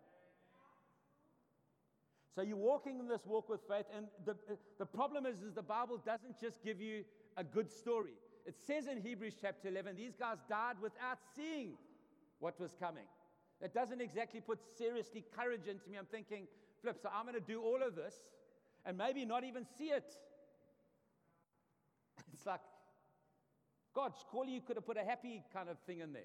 So 2.35 2.43
you're 2.43 2.57
walking 2.57 2.99
in 2.99 3.07
this 3.07 3.25
walk 3.25 3.49
with 3.49 3.61
faith, 3.69 3.87
and 3.97 4.07
the, 4.25 4.35
the 4.79 4.87
problem 4.87 5.25
is, 5.25 5.41
is 5.43 5.55
the 5.55 5.63
Bible 5.63 6.03
doesn't 6.05 6.41
just 6.41 6.63
give 6.65 6.81
you 6.81 7.05
a 7.37 7.45
good 7.45 7.71
story. 7.71 8.15
It 8.45 8.57
says 8.67 8.89
in 8.89 9.01
Hebrews 9.01 9.35
chapter 9.41 9.69
11, 9.69 9.97
these 9.97 10.17
guys 10.19 10.39
died 10.49 10.77
without 10.83 11.19
seeing 11.37 11.75
what 12.41 12.59
was 12.61 12.75
coming. 12.79 13.07
It 13.61 13.73
doesn't 13.73 14.01
exactly 14.01 14.41
put 14.41 14.59
seriously 14.77 15.25
courage 15.37 15.69
into 15.69 15.89
me. 15.89 15.97
I'm 15.97 16.07
thinking, 16.07 16.47
flip, 16.83 16.99
so 17.01 17.09
I'm 17.15 17.25
going 17.25 17.35
to 17.35 17.41
do 17.41 17.63
all 17.63 17.83
of 17.87 17.95
this 17.95 18.15
and 18.85 18.99
maybe 18.99 19.25
not 19.25 19.45
even 19.45 19.65
see 19.79 19.87
it. 19.87 20.05
It's 22.33 22.47
like, 22.47 22.61
God, 23.95 24.13
surely 24.31 24.53
you 24.53 24.61
could 24.61 24.77
have 24.77 24.85
put 24.85 24.97
a 24.97 25.05
happy 25.05 25.43
kind 25.53 25.69
of 25.69 25.77
thing 25.87 26.01
in 26.01 26.13
there. 26.13 26.23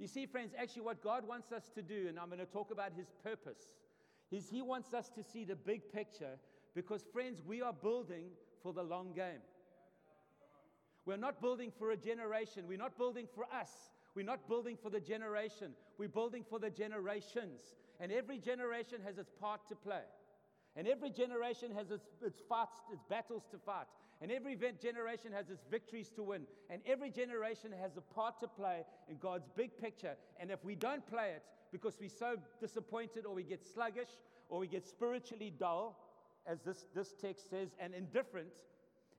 You 0.00 0.08
see, 0.08 0.26
friends, 0.26 0.54
actually, 0.58 0.82
what 0.82 1.02
God 1.04 1.28
wants 1.28 1.52
us 1.52 1.70
to 1.74 1.82
do, 1.82 2.06
and 2.08 2.18
I'm 2.18 2.28
going 2.28 2.40
to 2.40 2.46
talk 2.46 2.72
about 2.72 2.92
his 2.96 3.12
purpose 3.22 3.76
is 4.30 4.48
He 4.48 4.62
wants 4.62 4.94
us 4.94 5.08
to 5.10 5.22
see 5.22 5.44
the 5.44 5.56
big 5.56 5.92
picture 5.92 6.38
because, 6.74 7.02
friends, 7.12 7.42
we 7.44 7.62
are 7.62 7.72
building 7.72 8.26
for 8.62 8.72
the 8.72 8.82
long 8.82 9.12
game. 9.12 9.42
We're 11.04 11.16
not 11.16 11.40
building 11.40 11.72
for 11.78 11.90
a 11.90 11.96
generation. 11.96 12.64
We're 12.68 12.78
not 12.78 12.96
building 12.96 13.26
for 13.34 13.44
us. 13.44 13.70
We're 14.14 14.26
not 14.26 14.48
building 14.48 14.76
for 14.80 14.90
the 14.90 15.00
generation. 15.00 15.72
We're 15.98 16.08
building 16.08 16.44
for 16.48 16.58
the 16.58 16.70
generations. 16.70 17.74
And 17.98 18.12
every 18.12 18.38
generation 18.38 18.98
has 19.04 19.18
its 19.18 19.32
part 19.40 19.66
to 19.68 19.74
play. 19.74 20.02
And 20.76 20.86
every 20.86 21.10
generation 21.10 21.72
has 21.76 21.90
its, 21.90 22.06
its 22.24 22.40
fights, 22.48 22.76
its 22.92 23.02
battles 23.08 23.42
to 23.50 23.58
fight. 23.58 23.86
And 24.20 24.30
every 24.30 24.56
generation 24.82 25.32
has 25.32 25.48
its 25.48 25.64
victories 25.70 26.10
to 26.10 26.22
win. 26.22 26.42
And 26.68 26.82
every 26.86 27.10
generation 27.10 27.72
has 27.80 27.96
a 27.96 28.02
part 28.02 28.38
to 28.40 28.48
play 28.48 28.84
in 29.08 29.16
God's 29.16 29.48
big 29.56 29.78
picture. 29.78 30.14
And 30.38 30.50
if 30.50 30.62
we 30.64 30.74
don't 30.74 31.06
play 31.06 31.30
it 31.36 31.42
because 31.72 31.96
we're 31.98 32.10
so 32.10 32.36
disappointed 32.60 33.24
or 33.24 33.34
we 33.34 33.42
get 33.42 33.64
sluggish 33.64 34.10
or 34.50 34.58
we 34.58 34.66
get 34.66 34.86
spiritually 34.86 35.52
dull, 35.58 35.96
as 36.46 36.60
this, 36.60 36.86
this 36.94 37.14
text 37.20 37.48
says, 37.50 37.70
and 37.78 37.94
indifferent, 37.94 38.48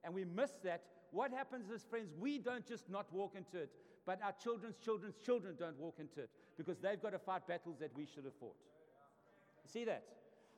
and 0.03 0.13
we 0.13 0.25
miss 0.25 0.51
that, 0.63 0.83
what 1.11 1.31
happens 1.31 1.69
is, 1.69 1.83
friends, 1.89 2.11
we 2.19 2.37
don't 2.37 2.65
just 2.65 2.89
not 2.89 3.11
walk 3.13 3.33
into 3.35 3.57
it, 3.57 3.71
but 4.05 4.19
our 4.23 4.33
children's 4.43 4.77
children's 4.77 5.15
children 5.23 5.55
don't 5.59 5.77
walk 5.79 5.95
into 5.99 6.21
it 6.21 6.29
because 6.57 6.77
they've 6.79 7.01
got 7.01 7.11
to 7.11 7.19
fight 7.19 7.47
battles 7.47 7.77
that 7.79 7.91
we 7.95 8.05
should 8.05 8.23
have 8.23 8.33
fought. 8.39 8.55
See 9.65 9.85
that? 9.85 10.03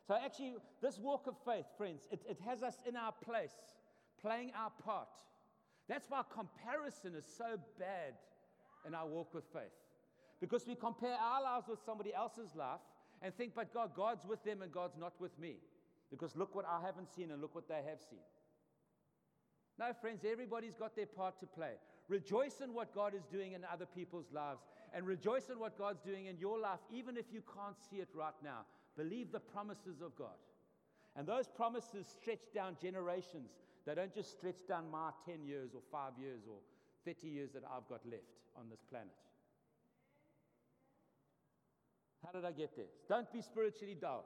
So, 0.07 0.15
actually, 0.15 0.55
this 0.81 0.99
walk 0.99 1.27
of 1.27 1.35
faith, 1.45 1.65
friends, 1.77 2.07
it, 2.11 2.21
it 2.27 2.39
has 2.45 2.61
us 2.61 2.77
in 2.85 2.95
our 2.95 3.13
place, 3.23 3.53
playing 4.23 4.51
our 4.57 4.71
part. 4.83 5.09
That's 5.89 6.09
why 6.09 6.21
comparison 6.33 7.13
is 7.15 7.25
so 7.37 7.57
bad 7.77 8.13
in 8.87 8.95
our 8.95 9.05
walk 9.05 9.33
with 9.33 9.43
faith. 9.53 9.75
Because 10.39 10.65
we 10.65 10.75
compare 10.75 11.15
our 11.15 11.43
lives 11.43 11.67
with 11.67 11.79
somebody 11.85 12.13
else's 12.13 12.55
life 12.55 12.79
and 13.21 13.35
think, 13.35 13.53
but 13.55 13.73
God, 13.73 13.91
God's 13.95 14.25
with 14.25 14.43
them 14.43 14.61
and 14.61 14.71
God's 14.71 14.97
not 14.97 15.13
with 15.19 15.37
me. 15.37 15.55
Because 16.09 16.35
look 16.35 16.55
what 16.55 16.65
I 16.65 16.85
haven't 16.85 17.13
seen 17.13 17.31
and 17.31 17.41
look 17.41 17.55
what 17.55 17.67
they 17.67 17.81
have 17.87 17.99
seen. 18.09 18.19
No, 19.79 19.91
friends, 19.99 20.23
everybody's 20.29 20.75
got 20.75 20.95
their 20.95 21.05
part 21.05 21.39
to 21.39 21.47
play. 21.47 21.73
Rejoice 22.07 22.61
in 22.61 22.73
what 22.73 22.93
God 22.93 23.13
is 23.15 23.23
doing 23.31 23.53
in 23.53 23.61
other 23.71 23.85
people's 23.85 24.31
lives 24.31 24.61
and 24.93 25.07
rejoice 25.07 25.49
in 25.49 25.59
what 25.59 25.77
God's 25.77 26.01
doing 26.01 26.27
in 26.27 26.37
your 26.37 26.59
life, 26.59 26.79
even 26.91 27.17
if 27.17 27.25
you 27.31 27.41
can't 27.55 27.75
see 27.89 27.97
it 27.97 28.09
right 28.13 28.33
now. 28.43 28.65
Believe 28.95 29.31
the 29.31 29.39
promises 29.39 30.01
of 30.01 30.15
God. 30.15 30.37
And 31.15 31.27
those 31.27 31.47
promises 31.47 32.05
stretch 32.07 32.53
down 32.53 32.77
generations. 32.81 33.49
They 33.85 33.95
don't 33.95 34.13
just 34.13 34.31
stretch 34.31 34.65
down 34.67 34.89
my 34.91 35.11
10 35.25 35.45
years 35.45 35.71
or 35.73 35.81
five 35.91 36.13
years 36.17 36.41
or 36.49 36.57
30 37.05 37.27
years 37.27 37.51
that 37.53 37.63
I've 37.63 37.87
got 37.89 38.05
left 38.05 38.23
on 38.55 38.69
this 38.69 38.79
planet. 38.89 39.13
How 42.25 42.31
did 42.31 42.45
I 42.45 42.51
get 42.51 42.75
there? 42.77 42.85
Don't 43.09 43.31
be 43.33 43.41
spiritually 43.41 43.97
dull. 43.99 44.25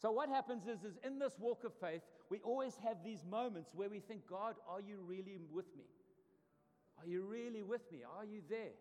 So, 0.00 0.10
what 0.10 0.28
happens 0.28 0.66
is, 0.66 0.84
is 0.84 0.98
in 1.04 1.18
this 1.18 1.34
walk 1.38 1.64
of 1.64 1.72
faith, 1.80 2.02
we 2.30 2.38
always 2.40 2.74
have 2.84 2.98
these 3.04 3.24
moments 3.28 3.70
where 3.74 3.88
we 3.88 4.00
think, 4.00 4.22
God, 4.28 4.54
are 4.68 4.80
you 4.80 4.98
really 5.06 5.38
with 5.52 5.66
me? 5.76 5.84
Are 6.98 7.06
you 7.06 7.22
really 7.22 7.62
with 7.62 7.82
me? 7.92 8.00
Are 8.18 8.24
you 8.24 8.42
there? 8.48 8.74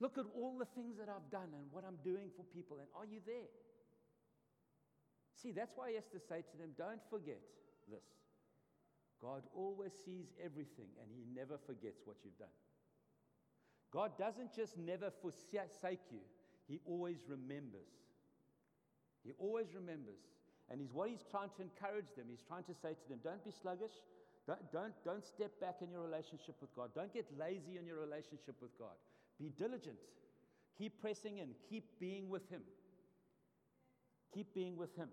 Look 0.00 0.16
at 0.16 0.26
all 0.34 0.56
the 0.58 0.66
things 0.76 0.96
that 0.98 1.08
I've 1.08 1.30
done 1.30 1.50
and 1.54 1.66
what 1.72 1.84
I'm 1.84 1.98
doing 2.04 2.30
for 2.36 2.44
people, 2.54 2.78
and 2.78 2.86
are 2.96 3.06
you 3.06 3.20
there? 3.26 3.50
See, 5.40 5.52
that's 5.52 5.72
why 5.76 5.90
he 5.90 5.94
has 5.94 6.08
to 6.12 6.18
say 6.18 6.42
to 6.42 6.56
them, 6.58 6.74
don't 6.76 7.00
forget 7.10 7.40
this. 7.88 8.04
God 9.22 9.42
always 9.54 9.92
sees 10.04 10.26
everything 10.42 10.90
and 11.02 11.10
he 11.14 11.24
never 11.34 11.58
forgets 11.66 12.02
what 12.04 12.16
you've 12.24 12.38
done. 12.38 12.54
God 13.92 14.18
doesn't 14.18 14.54
just 14.54 14.76
never 14.76 15.10
forsake 15.22 16.10
you, 16.10 16.20
he 16.66 16.80
always 16.84 17.18
remembers. 17.26 17.88
He 19.24 19.32
always 19.38 19.74
remembers. 19.74 20.20
And 20.70 20.80
he's 20.80 20.92
what 20.92 21.08
he's 21.08 21.24
trying 21.30 21.48
to 21.56 21.62
encourage 21.62 22.12
them. 22.16 22.26
He's 22.28 22.44
trying 22.46 22.64
to 22.64 22.74
say 22.74 22.92
to 22.92 23.08
them, 23.08 23.20
don't 23.24 23.42
be 23.44 23.50
sluggish. 23.50 24.04
Don't, 24.46 24.60
don't, 24.72 24.92
don't 25.04 25.24
step 25.24 25.52
back 25.60 25.76
in 25.80 25.90
your 25.90 26.02
relationship 26.02 26.56
with 26.60 26.74
God. 26.76 26.90
Don't 26.94 27.12
get 27.12 27.26
lazy 27.38 27.78
in 27.78 27.86
your 27.86 28.00
relationship 28.00 28.56
with 28.60 28.76
God. 28.78 28.96
Be 29.40 29.50
diligent. 29.58 29.96
Keep 30.76 31.00
pressing 31.00 31.38
in. 31.38 31.48
Keep 31.68 31.84
being 32.00 32.28
with 32.28 32.48
Him. 32.50 32.62
Keep 34.34 34.54
being 34.54 34.76
with 34.76 34.94
Him. 34.96 35.08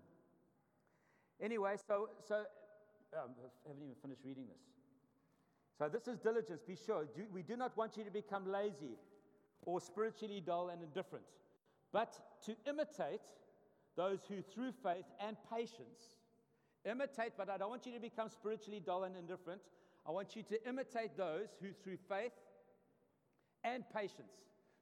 Anyway, 1.40 1.76
so, 1.86 2.08
so 2.26 2.36
um, 3.14 3.30
I 3.64 3.68
haven't 3.68 3.82
even 3.82 3.94
finished 4.00 4.22
reading 4.24 4.46
this. 4.48 4.62
So, 5.78 5.88
this 5.88 6.08
is 6.08 6.18
diligence. 6.18 6.62
Be 6.66 6.76
sure. 6.76 7.04
Do, 7.14 7.22
we 7.32 7.42
do 7.42 7.56
not 7.56 7.76
want 7.76 7.96
you 7.96 8.04
to 8.04 8.10
become 8.10 8.50
lazy 8.50 8.96
or 9.62 9.80
spiritually 9.80 10.42
dull 10.44 10.70
and 10.70 10.82
indifferent, 10.82 11.24
but 11.92 12.18
to 12.46 12.56
imitate 12.66 13.20
those 13.96 14.20
who, 14.28 14.42
through 14.42 14.72
faith 14.82 15.04
and 15.20 15.36
patience, 15.52 16.18
imitate, 16.84 17.32
but 17.36 17.50
I 17.50 17.56
don't 17.58 17.70
want 17.70 17.84
you 17.84 17.92
to 17.92 18.00
become 18.00 18.30
spiritually 18.30 18.80
dull 18.84 19.04
and 19.04 19.16
indifferent. 19.16 19.60
I 20.06 20.12
want 20.12 20.36
you 20.36 20.42
to 20.44 20.68
imitate 20.68 21.16
those 21.16 21.48
who, 21.60 21.68
through 21.82 21.98
faith 22.08 22.32
and 23.64 23.84
patience. 23.94 24.32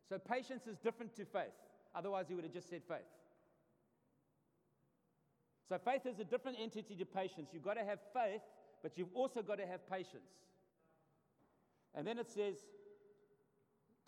So 0.09 0.19
patience 0.19 0.67
is 0.67 0.77
different 0.79 1.17
to 1.17 1.25
faith. 1.25 1.55
Otherwise, 1.95 2.27
he 2.29 2.35
would 2.35 2.45
have 2.45 2.53
just 2.53 2.69
said 2.69 2.83
faith. 2.87 3.07
So 5.69 5.79
faith 5.79 6.07
is 6.07 6.19
a 6.21 6.25
different 6.25 6.59
entity 6.61 6.95
to 6.97 7.05
patience. 7.05 7.51
You've 7.53 7.63
got 7.63 7.75
to 7.75 7.85
have 7.85 7.99
faith, 8.13 8.43
but 8.83 8.99
you've 8.99 9.15
also 9.15 9.43
got 9.43 9.59
to 9.59 9.67
have 9.67 9.89
patience. 9.89 10.31
And 11.95 12.07
then 12.07 12.19
it 12.19 12.31
says, 12.31 12.57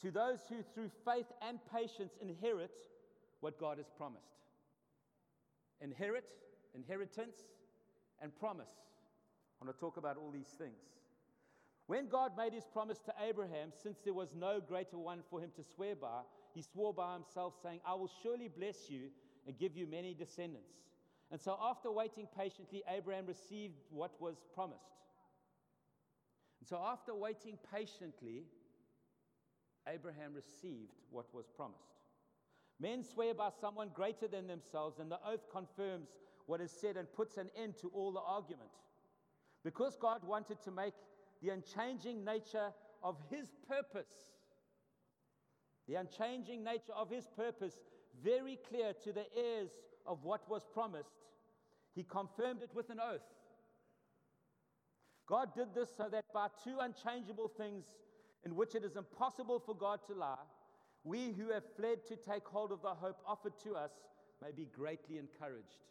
to 0.03 0.11
those 0.11 0.41
who 0.49 0.57
through 0.75 0.91
faith 1.05 1.27
and 1.41 1.59
patience 1.73 2.15
inherit 2.21 2.77
what 3.41 3.59
God 3.59 3.79
has 3.79 3.87
promised. 3.97 4.25
Inherit, 5.81 6.29
inheritance, 6.75 7.37
and 8.21 8.35
promise. 8.39 8.69
I 9.61 9.65
want 9.65 9.77
to 9.77 9.81
talk 9.81 9.97
about 9.97 10.17
all 10.17 10.31
these 10.31 10.55
things. 10.59 10.77
When 11.87 12.09
God 12.09 12.33
made 12.37 12.53
his 12.53 12.67
promise 12.67 12.99
to 13.07 13.15
Abraham, 13.27 13.71
since 13.83 13.99
there 14.05 14.15
was 14.15 14.35
no 14.35 14.61
greater 14.61 14.99
one 14.99 15.21
for 15.31 15.41
him 15.41 15.51
to 15.57 15.63
swear 15.63 15.95
by, 15.95 16.23
he 16.53 16.63
swore 16.63 16.93
by 16.93 17.15
himself, 17.15 17.55
saying, 17.63 17.81
I 17.87 17.95
will 17.95 18.11
surely 18.23 18.49
bless 18.49 18.91
you 18.91 19.09
and 19.47 19.57
give 19.59 19.77
you 19.77 19.87
many 19.87 20.13
descendants. 20.13 20.75
And 21.31 21.41
so, 21.41 21.59
after 21.61 21.91
waiting 21.91 22.29
patiently, 22.39 22.83
Abraham 22.89 23.27
received 23.27 23.75
what 23.91 24.13
was 24.21 24.37
promised. 24.55 24.81
And 26.61 26.69
so, 26.69 26.81
after 26.85 27.15
waiting 27.15 27.59
patiently, 27.75 28.45
Abraham 29.89 30.35
received 30.35 30.93
what 31.11 31.33
was 31.35 31.47
promised. 31.57 31.83
Men 32.79 33.03
swear 33.03 33.35
by 33.35 33.51
someone 33.61 33.89
greater 33.93 34.29
than 34.29 34.47
themselves, 34.47 34.99
and 34.99 35.11
the 35.11 35.19
oath 35.27 35.51
confirms 35.51 36.09
what 36.47 36.61
is 36.61 36.71
said 36.71 36.97
and 36.97 37.13
puts 37.13 37.37
an 37.39 37.51
end 37.61 37.75
to 37.81 37.89
all 37.89 38.13
the 38.13 38.21
argument. 38.21 38.71
Because 39.65 39.97
God 39.97 40.23
wanted 40.23 40.63
to 40.63 40.71
make 40.71 40.95
the 41.43 41.51
unchanging 41.51 42.25
nature 42.25 42.73
of 43.03 43.17
his 43.31 43.49
purpose. 43.69 44.35
The 45.89 45.97
unchanging 45.97 46.63
nature 46.63 46.93
of 46.95 47.11
his 47.11 47.27
purpose 47.27 47.79
very 48.23 48.59
clear 48.69 48.93
to 49.05 49.13
the 49.13 49.27
heirs 49.37 49.71
of 50.07 50.25
what 50.25 50.49
was 50.49 50.65
promised. 50.73 51.17
He 51.95 52.03
confirmed 52.03 52.63
it 52.63 52.71
with 52.75 52.91
an 52.91 53.01
oath. 53.01 53.21
God 55.27 55.55
did 55.55 55.75
this 55.75 55.91
so 55.97 56.09
that 56.11 56.25
by 56.33 56.49
two 56.63 56.77
unchangeable 56.81 57.49
things 57.49 57.85
in 58.45 58.55
which 58.55 58.75
it 58.75 58.85
is 58.85 58.97
impossible 58.97 59.59
for 59.59 59.75
God 59.75 60.01
to 60.07 60.15
lie, 60.15 60.47
we 61.05 61.33
who 61.33 61.53
have 61.53 61.65
fled 61.77 62.07
to 62.07 62.17
take 62.17 62.47
hold 62.47 62.73
of 62.73 62.83
the 62.83 62.95
hope 62.95 63.19
offered 63.27 63.59
to 63.65 63.75
us 63.75 63.91
may 64.43 64.53
be 64.53 64.67
greatly 64.67 65.19
encouraged. 65.19 65.83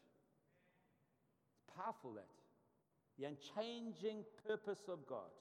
It's 1.57 1.75
powerful 1.75 2.13
that 2.13 2.27
the 3.17 3.25
unchanging 3.25 4.23
purpose 4.47 4.89
of 4.89 5.05
God, 5.07 5.31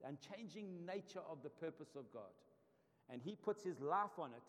the 0.00 0.08
unchanging 0.08 0.86
nature 0.86 1.22
of 1.28 1.42
the 1.42 1.50
purpose 1.50 1.96
of 1.96 2.12
God. 2.12 2.30
And 3.10 3.20
He 3.22 3.34
puts 3.34 3.64
His 3.64 3.80
life 3.80 4.18
on 4.18 4.30
it 4.30 4.42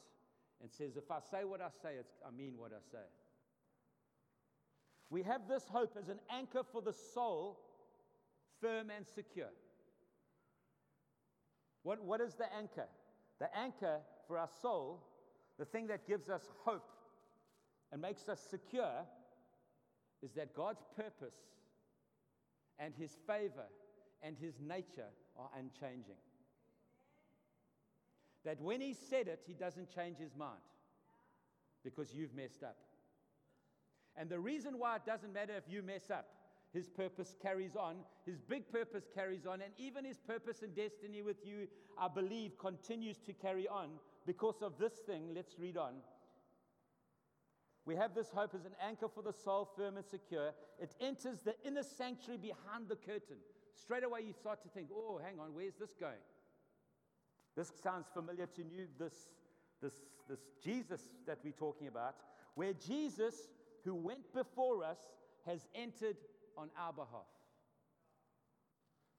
and 0.65 0.71
says, 0.71 0.97
If 0.97 1.11
I 1.11 1.19
say 1.19 1.43
what 1.43 1.61
I 1.61 1.69
say, 1.83 1.97
I 2.25 2.35
mean 2.35 2.53
what 2.57 2.71
I 2.71 2.81
say. 2.91 3.05
We 5.11 5.21
have 5.21 5.41
this 5.47 5.63
hope 5.71 5.95
as 6.01 6.09
an 6.09 6.17
anchor 6.35 6.63
for 6.71 6.81
the 6.81 6.91
soul, 7.13 7.59
firm 8.59 8.89
and 8.89 9.05
secure. 9.05 9.53
What, 11.83 12.03
what 12.03 12.19
is 12.19 12.33
the 12.33 12.51
anchor? 12.57 12.87
The 13.39 13.55
anchor 13.55 13.99
for 14.27 14.39
our 14.39 14.49
soul, 14.59 15.03
the 15.59 15.65
thing 15.65 15.85
that 15.87 16.07
gives 16.07 16.29
us 16.29 16.41
hope 16.63 16.89
and 17.91 18.01
makes 18.01 18.27
us 18.27 18.39
secure, 18.49 19.05
is 20.23 20.31
that 20.31 20.55
God's 20.55 20.81
purpose 20.95 21.37
and 22.79 22.91
his 22.97 23.11
favor 23.27 23.67
and 24.23 24.35
his 24.41 24.55
nature 24.59 25.11
are 25.37 25.49
unchanging. 25.59 26.24
That 28.45 28.61
when 28.61 28.79
he 28.79 28.93
said 28.93 29.27
it, 29.27 29.41
he 29.45 29.53
doesn't 29.53 29.93
change 29.93 30.17
his 30.17 30.35
mind 30.35 30.61
because 31.83 32.13
you've 32.13 32.33
messed 32.33 32.63
up. 32.63 32.77
And 34.15 34.29
the 34.29 34.39
reason 34.39 34.79
why 34.79 34.95
it 34.97 35.05
doesn't 35.05 35.33
matter 35.33 35.53
if 35.57 35.63
you 35.67 35.81
mess 35.81 36.09
up, 36.09 36.27
his 36.71 36.89
purpose 36.89 37.35
carries 37.41 37.75
on, 37.75 37.97
his 38.25 38.41
big 38.41 38.71
purpose 38.71 39.05
carries 39.13 39.45
on, 39.45 39.61
and 39.61 39.73
even 39.77 40.05
his 40.05 40.17
purpose 40.19 40.61
and 40.61 40.75
destiny 40.75 41.21
with 41.21 41.37
you, 41.45 41.67
I 41.97 42.07
believe, 42.07 42.57
continues 42.59 43.17
to 43.25 43.33
carry 43.33 43.67
on 43.67 43.89
because 44.25 44.61
of 44.61 44.77
this 44.77 44.93
thing. 45.05 45.33
Let's 45.33 45.57
read 45.59 45.77
on. 45.77 45.95
We 47.85 47.95
have 47.95 48.15
this 48.15 48.29
hope 48.33 48.55
as 48.55 48.65
an 48.65 48.75
anchor 48.85 49.07
for 49.07 49.21
the 49.21 49.31
soul, 49.31 49.69
firm 49.75 49.97
and 49.97 50.05
secure. 50.05 50.51
It 50.79 50.95
enters 50.99 51.39
the 51.41 51.55
inner 51.63 51.83
sanctuary 51.83 52.39
behind 52.39 52.89
the 52.89 52.95
curtain. 52.95 53.37
Straight 53.73 54.03
away, 54.03 54.21
you 54.25 54.33
start 54.33 54.61
to 54.63 54.69
think, 54.69 54.89
oh, 54.93 55.19
hang 55.23 55.39
on, 55.39 55.53
where's 55.53 55.75
this 55.79 55.93
going? 55.99 56.21
This 57.55 57.71
sounds 57.81 58.07
familiar 58.13 58.47
to 58.47 58.61
you, 58.61 58.87
this, 58.99 59.13
this, 59.81 59.93
this 60.27 60.39
Jesus 60.63 61.01
that 61.25 61.39
we're 61.43 61.53
talking 61.53 61.87
about, 61.87 62.15
where 62.55 62.73
Jesus, 62.73 63.35
who 63.83 63.95
went 63.95 64.33
before 64.33 64.83
us, 64.83 64.97
has 65.45 65.67
entered 65.73 66.17
on 66.57 66.69
our 66.77 66.91
behalf. 66.91 67.27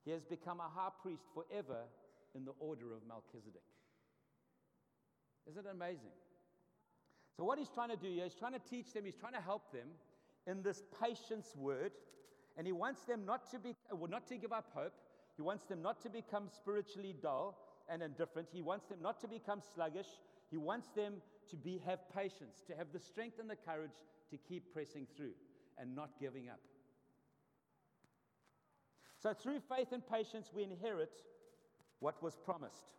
He 0.05 0.11
has 0.11 0.25
become 0.25 0.61
a 0.61 0.69
high 0.69 0.91
priest 1.03 1.25
forever 1.35 1.83
in 2.35 2.45
the 2.45 2.53
order 2.61 2.93
of 2.93 3.01
Melchizedek. 3.09 3.63
Isn't 5.49 5.67
it 5.67 5.71
amazing? 5.73 6.15
So, 7.37 7.45
what 7.45 7.59
he's 7.59 7.69
trying 7.69 7.91
to 7.91 7.97
do 7.97 8.09
here, 8.09 8.25
he's 8.25 8.35
trying 8.35 8.53
to 8.53 8.59
teach 8.71 8.93
them, 8.93 9.05
he's 9.05 9.17
trying 9.17 9.35
to 9.35 9.41
help 9.41 9.73
them 9.73 9.89
in 10.47 10.63
this 10.63 10.83
patience 11.03 11.55
word, 11.57 11.93
and 12.57 12.67
he 12.67 12.73
wants 12.73 13.03
them 13.03 13.25
not 13.27 13.51
to, 13.51 13.59
be, 13.59 13.75
not 14.09 14.27
to 14.29 14.37
give 14.37 14.53
up 14.53 14.71
hope. 14.75 14.95
He 15.37 15.43
wants 15.43 15.65
them 15.65 15.83
not 15.83 16.01
to 16.03 16.09
become 16.09 16.49
spiritually 16.49 17.15
dull 17.21 17.59
and 17.89 18.03
indifferent. 18.03 18.49
He 18.53 18.63
wants 18.63 18.87
them 18.87 18.99
not 19.03 19.21
to 19.21 19.29
become 19.29 19.61
sluggish. 19.75 20.07
He 20.51 20.57
wants 20.57 20.89
them 20.95 21.15
to 21.51 21.57
be, 21.57 21.81
have 21.87 22.01
patience, 22.15 22.63
to 22.67 22.75
have 22.77 22.89
the 22.93 23.01
strength 23.01 23.39
and 23.39 23.49
the 23.49 23.57
courage 23.57 23.93
to 24.31 24.37
keep 24.37 24.73
pressing 24.73 25.07
through 25.17 25.35
and 25.79 25.95
not 25.95 26.11
giving 26.21 26.49
up. 26.49 26.61
So, 29.23 29.33
through 29.33 29.61
faith 29.61 29.93
and 29.93 30.07
patience, 30.07 30.51
we 30.55 30.63
inherit 30.63 31.13
what 32.01 32.23
was 32.23 32.37
promised. 32.37 32.95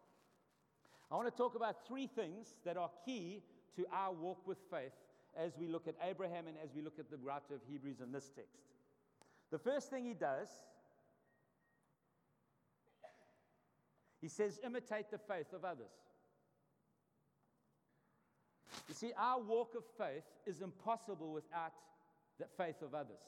I 1.11 1.15
want 1.15 1.27
to 1.27 1.35
talk 1.35 1.55
about 1.55 1.87
three 1.87 2.07
things 2.07 2.55
that 2.65 2.75
are 2.75 2.89
key 3.05 3.43
to 3.75 3.85
our 3.93 4.13
walk 4.13 4.45
with 4.45 4.57
faith 4.69 4.91
as 5.37 5.57
we 5.57 5.67
look 5.67 5.87
at 5.87 5.95
Abraham 6.03 6.47
and 6.47 6.57
as 6.61 6.73
we 6.75 6.81
look 6.81 6.99
at 6.99 7.09
the 7.09 7.17
writer 7.17 7.53
of 7.53 7.61
Hebrews 7.69 8.01
in 8.01 8.11
this 8.11 8.29
text. 8.35 8.63
The 9.51 9.59
first 9.59 9.89
thing 9.89 10.05
he 10.05 10.13
does, 10.13 10.49
he 14.21 14.27
says, 14.27 14.59
imitate 14.63 15.11
the 15.11 15.17
faith 15.17 15.53
of 15.53 15.63
others. 15.63 15.91
You 18.87 18.93
see, 18.93 19.11
our 19.17 19.39
walk 19.39 19.73
of 19.75 19.83
faith 19.97 20.23
is 20.45 20.61
impossible 20.61 21.31
without 21.31 21.73
the 22.39 22.45
faith 22.57 22.81
of 22.81 22.93
others. 22.93 23.21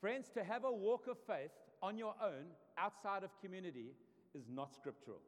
Friends, 0.00 0.30
to 0.34 0.44
have 0.44 0.64
a 0.64 0.72
walk 0.72 1.06
of 1.08 1.18
faith 1.26 1.50
on 1.82 1.98
your 1.98 2.14
own 2.22 2.46
outside 2.78 3.22
of 3.22 3.30
community 3.40 3.92
is 4.34 4.44
not 4.48 4.74
scriptural. 4.74 5.20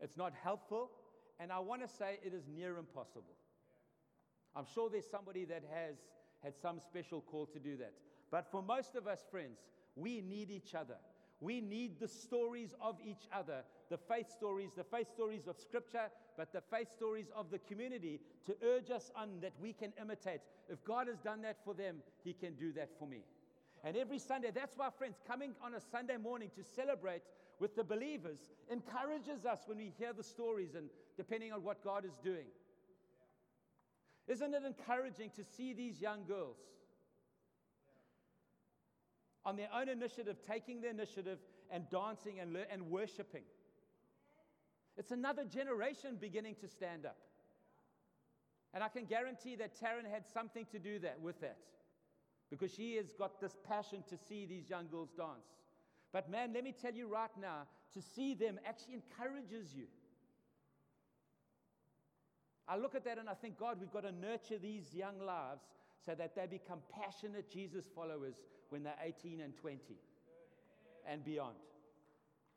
It's 0.00 0.16
not 0.16 0.32
helpful, 0.42 0.90
and 1.40 1.50
I 1.50 1.58
want 1.58 1.82
to 1.82 1.88
say 1.88 2.18
it 2.24 2.34
is 2.34 2.44
near 2.54 2.78
impossible. 2.78 3.36
I'm 4.54 4.66
sure 4.72 4.88
there's 4.90 5.08
somebody 5.08 5.44
that 5.46 5.62
has 5.72 5.96
had 6.42 6.54
some 6.60 6.80
special 6.80 7.20
call 7.20 7.46
to 7.46 7.58
do 7.58 7.76
that. 7.78 7.92
But 8.30 8.50
for 8.50 8.62
most 8.62 8.94
of 8.94 9.06
us, 9.06 9.24
friends, 9.30 9.58
we 9.96 10.20
need 10.20 10.50
each 10.50 10.74
other. 10.74 10.96
We 11.40 11.60
need 11.60 12.00
the 12.00 12.08
stories 12.08 12.74
of 12.80 12.96
each 13.04 13.28
other, 13.32 13.62
the 13.90 13.96
faith 13.96 14.30
stories, 14.30 14.70
the 14.76 14.84
faith 14.84 15.08
stories 15.08 15.46
of 15.46 15.56
Scripture, 15.58 16.08
but 16.36 16.52
the 16.52 16.60
faith 16.60 16.88
stories 16.90 17.26
of 17.34 17.50
the 17.50 17.60
community 17.60 18.20
to 18.46 18.56
urge 18.64 18.90
us 18.90 19.12
on 19.14 19.40
that 19.40 19.52
we 19.60 19.72
can 19.72 19.92
imitate. 20.00 20.40
If 20.68 20.82
God 20.84 21.06
has 21.06 21.18
done 21.18 21.42
that 21.42 21.58
for 21.64 21.74
them, 21.74 21.98
He 22.24 22.32
can 22.32 22.54
do 22.54 22.72
that 22.72 22.90
for 22.98 23.06
me. 23.06 23.22
And 23.84 23.96
every 23.96 24.18
Sunday, 24.18 24.50
that's 24.52 24.76
why, 24.76 24.88
friends, 24.98 25.20
coming 25.26 25.54
on 25.62 25.74
a 25.74 25.80
Sunday 25.80 26.16
morning 26.16 26.50
to 26.56 26.64
celebrate 26.64 27.22
with 27.60 27.76
the 27.76 27.84
believers 27.84 28.38
encourages 28.70 29.44
us 29.44 29.60
when 29.66 29.78
we 29.78 29.92
hear 29.96 30.12
the 30.12 30.24
stories 30.24 30.74
and 30.74 30.88
depending 31.16 31.52
on 31.52 31.62
what 31.62 31.84
God 31.84 32.04
is 32.04 32.18
doing. 32.22 32.46
Isn't 34.26 34.54
it 34.54 34.62
encouraging 34.64 35.30
to 35.36 35.44
see 35.44 35.72
these 35.72 36.00
young 36.00 36.24
girls 36.26 36.56
on 39.48 39.56
their 39.56 39.68
own 39.74 39.88
initiative, 39.88 40.36
taking 40.46 40.82
the 40.82 40.90
initiative 40.90 41.38
and 41.70 41.88
dancing 41.88 42.38
and, 42.38 42.54
and 42.70 42.82
worshiping? 42.90 43.44
It's 44.98 45.10
another 45.10 45.44
generation 45.44 46.18
beginning 46.20 46.56
to 46.60 46.68
stand 46.68 47.06
up. 47.06 47.16
And 48.74 48.84
I 48.84 48.88
can 48.88 49.06
guarantee 49.06 49.56
that 49.56 49.80
Taryn 49.80 50.10
had 50.12 50.26
something 50.26 50.66
to 50.70 50.78
do 50.78 50.98
that, 50.98 51.18
with 51.22 51.40
that 51.40 51.56
because 52.50 52.74
she 52.74 52.96
has 52.96 53.06
got 53.18 53.40
this 53.40 53.56
passion 53.66 54.04
to 54.10 54.16
see 54.28 54.44
these 54.44 54.68
young 54.68 54.88
girls 54.90 55.10
dance. 55.16 55.48
But 56.12 56.30
man, 56.30 56.52
let 56.52 56.64
me 56.64 56.74
tell 56.78 56.92
you 56.92 57.08
right 57.08 57.30
now, 57.40 57.66
to 57.94 58.02
see 58.02 58.34
them 58.34 58.58
actually 58.66 58.94
encourages 58.94 59.74
you. 59.74 59.86
I 62.66 62.76
look 62.76 62.94
at 62.94 63.04
that 63.04 63.16
and 63.16 63.30
I 63.30 63.34
think, 63.34 63.58
God, 63.58 63.78
we've 63.80 63.90
got 63.90 64.02
to 64.02 64.12
nurture 64.12 64.58
these 64.58 64.94
young 64.94 65.18
lives 65.20 65.64
so 66.04 66.14
that 66.14 66.34
they 66.34 66.46
become 66.46 66.78
passionate 66.92 67.50
Jesus 67.50 67.86
followers 67.94 68.34
when 68.70 68.82
they're 68.82 68.94
18 69.02 69.40
and 69.40 69.56
20 69.56 69.78
and 71.08 71.24
beyond. 71.24 71.56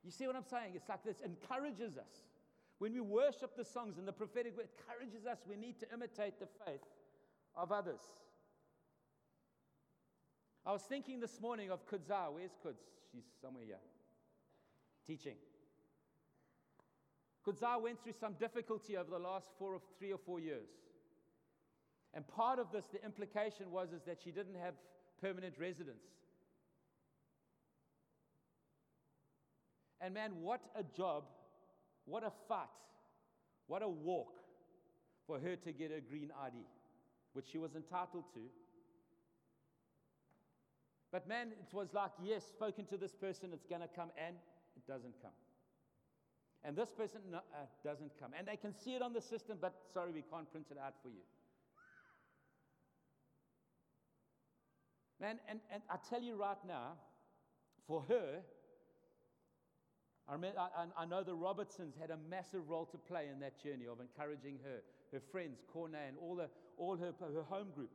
You 0.04 0.12
see 0.12 0.27
what 0.27 0.36
I'm 0.36 0.45
saying? 0.49 0.73
It's 0.75 0.89
like 0.89 1.04
this 1.04 1.21
encourages 1.21 1.97
us. 1.97 2.21
When 2.80 2.93
we 2.93 3.01
worship 3.01 3.56
the 3.56 3.63
songs 3.63 3.97
and 3.97 4.08
the 4.08 4.12
prophetic, 4.12 4.56
it 4.58 4.69
encourages 4.80 5.27
us. 5.27 5.39
We 5.47 5.56
need 5.56 5.80
to 5.82 5.86
imitate 5.93 6.39
the 6.39 6.47
faith 6.65 6.82
of 7.56 7.71
others. 7.71 7.99
I 10.65 10.71
was 10.71 10.82
thinking 10.82 11.19
this 11.19 11.39
morning 11.39 11.71
of 11.71 11.86
Kudzai. 11.86 12.32
Where's 12.34 12.58
Kudz? 12.65 12.82
She's 13.12 13.23
somewhere 13.41 13.65
here. 13.65 13.77
Teaching. 15.06 15.36
Kudzai 17.45 17.82
went 17.82 18.04
through 18.04 18.13
some 18.19 18.34
difficulty 18.34 18.97
over 18.97 19.10
the 19.10 19.19
last 19.19 19.49
four 19.58 19.73
or 19.73 19.82
three 19.97 20.12
or 20.12 20.19
four 20.19 20.39
years. 20.39 20.69
And 22.13 22.28
part 22.28 22.60
of 22.60 22.71
this, 22.71 22.86
the 22.91 23.04
implication 23.04 23.71
was 23.71 23.91
is 23.93 24.02
that 24.06 24.17
she 24.24 24.32
didn't 24.32 24.56
have 24.56 24.74
permanent 25.21 25.56
residence. 25.58 26.04
And 30.02 30.13
man, 30.13 30.32
what 30.41 30.62
a 30.76 30.84
job, 30.84 31.26
what 32.06 32.24
a 32.24 32.32
fight, 32.47 32.67
what 33.67 33.84
a 33.84 33.88
walk 33.88 34.39
for 35.28 35.39
her 35.39 35.56
to 35.56 35.71
get 35.71 35.91
a 35.91 36.02
green 36.02 36.32
ID, 36.43 36.56
which 37.34 37.45
she 37.52 37.60
was 37.60 37.76
entitled 37.76 38.26
to. 38.34 38.39
But 41.12 41.28
man, 41.28 41.50
it 41.52 41.74
was 41.74 41.93
like, 41.93 42.12
yes, 42.24 42.45
spoken 42.45 42.86
to 42.86 42.97
this 42.97 43.13
person, 43.13 43.52
it's 43.54 43.65
going 43.65 43.82
to 43.82 43.88
come, 43.88 44.10
and 44.17 44.36
it 44.76 44.88
doesn't 44.88 45.13
come. 45.21 45.32
And 46.63 46.76
this 46.76 46.89
person 46.91 47.21
no, 47.32 47.38
uh, 47.38 47.65
doesn't 47.84 48.12
come. 48.19 48.32
And 48.38 48.47
they 48.47 48.56
can 48.56 48.74
see 48.74 48.95
it 48.95 49.02
on 49.02 49.13
the 49.13 49.21
system, 49.21 49.58
but 49.60 49.74
sorry, 49.93 50.12
we 50.12 50.24
can't 50.32 50.50
print 50.52 50.67
it 50.71 50.78
out 50.84 50.93
for 51.02 51.10
you. 51.10 51.21
Man, 55.21 55.39
and, 55.47 55.60
and 55.71 55.84
I 55.88 55.97
tell 56.10 56.21
you 56.21 56.36
right 56.36 56.57
now, 56.67 56.93
for 57.88 58.03
her, 58.10 58.41
I, 60.27 60.34
remember, 60.34 60.57
I, 60.60 61.03
I, 61.03 61.05
know 61.05 61.23
the 61.23 61.36
Robertsons 61.36 61.93
had 61.99 62.10
a 62.10 62.17
massive 62.27 62.67
role 62.67 62.86
to 62.86 62.97
play 62.97 63.27
in 63.31 63.39
that 63.41 63.62
journey 63.62 63.86
of 63.86 63.99
encouraging 63.99 64.57
her, 64.63 64.81
her 65.12 65.21
friends, 65.31 65.62
Corne, 65.71 65.93
and 65.93 66.17
all, 66.19 66.36
the, 66.36 66.49
all 66.75 66.97
her, 66.97 67.13
her 67.19 67.43
home 67.43 67.67
group. 67.75 67.91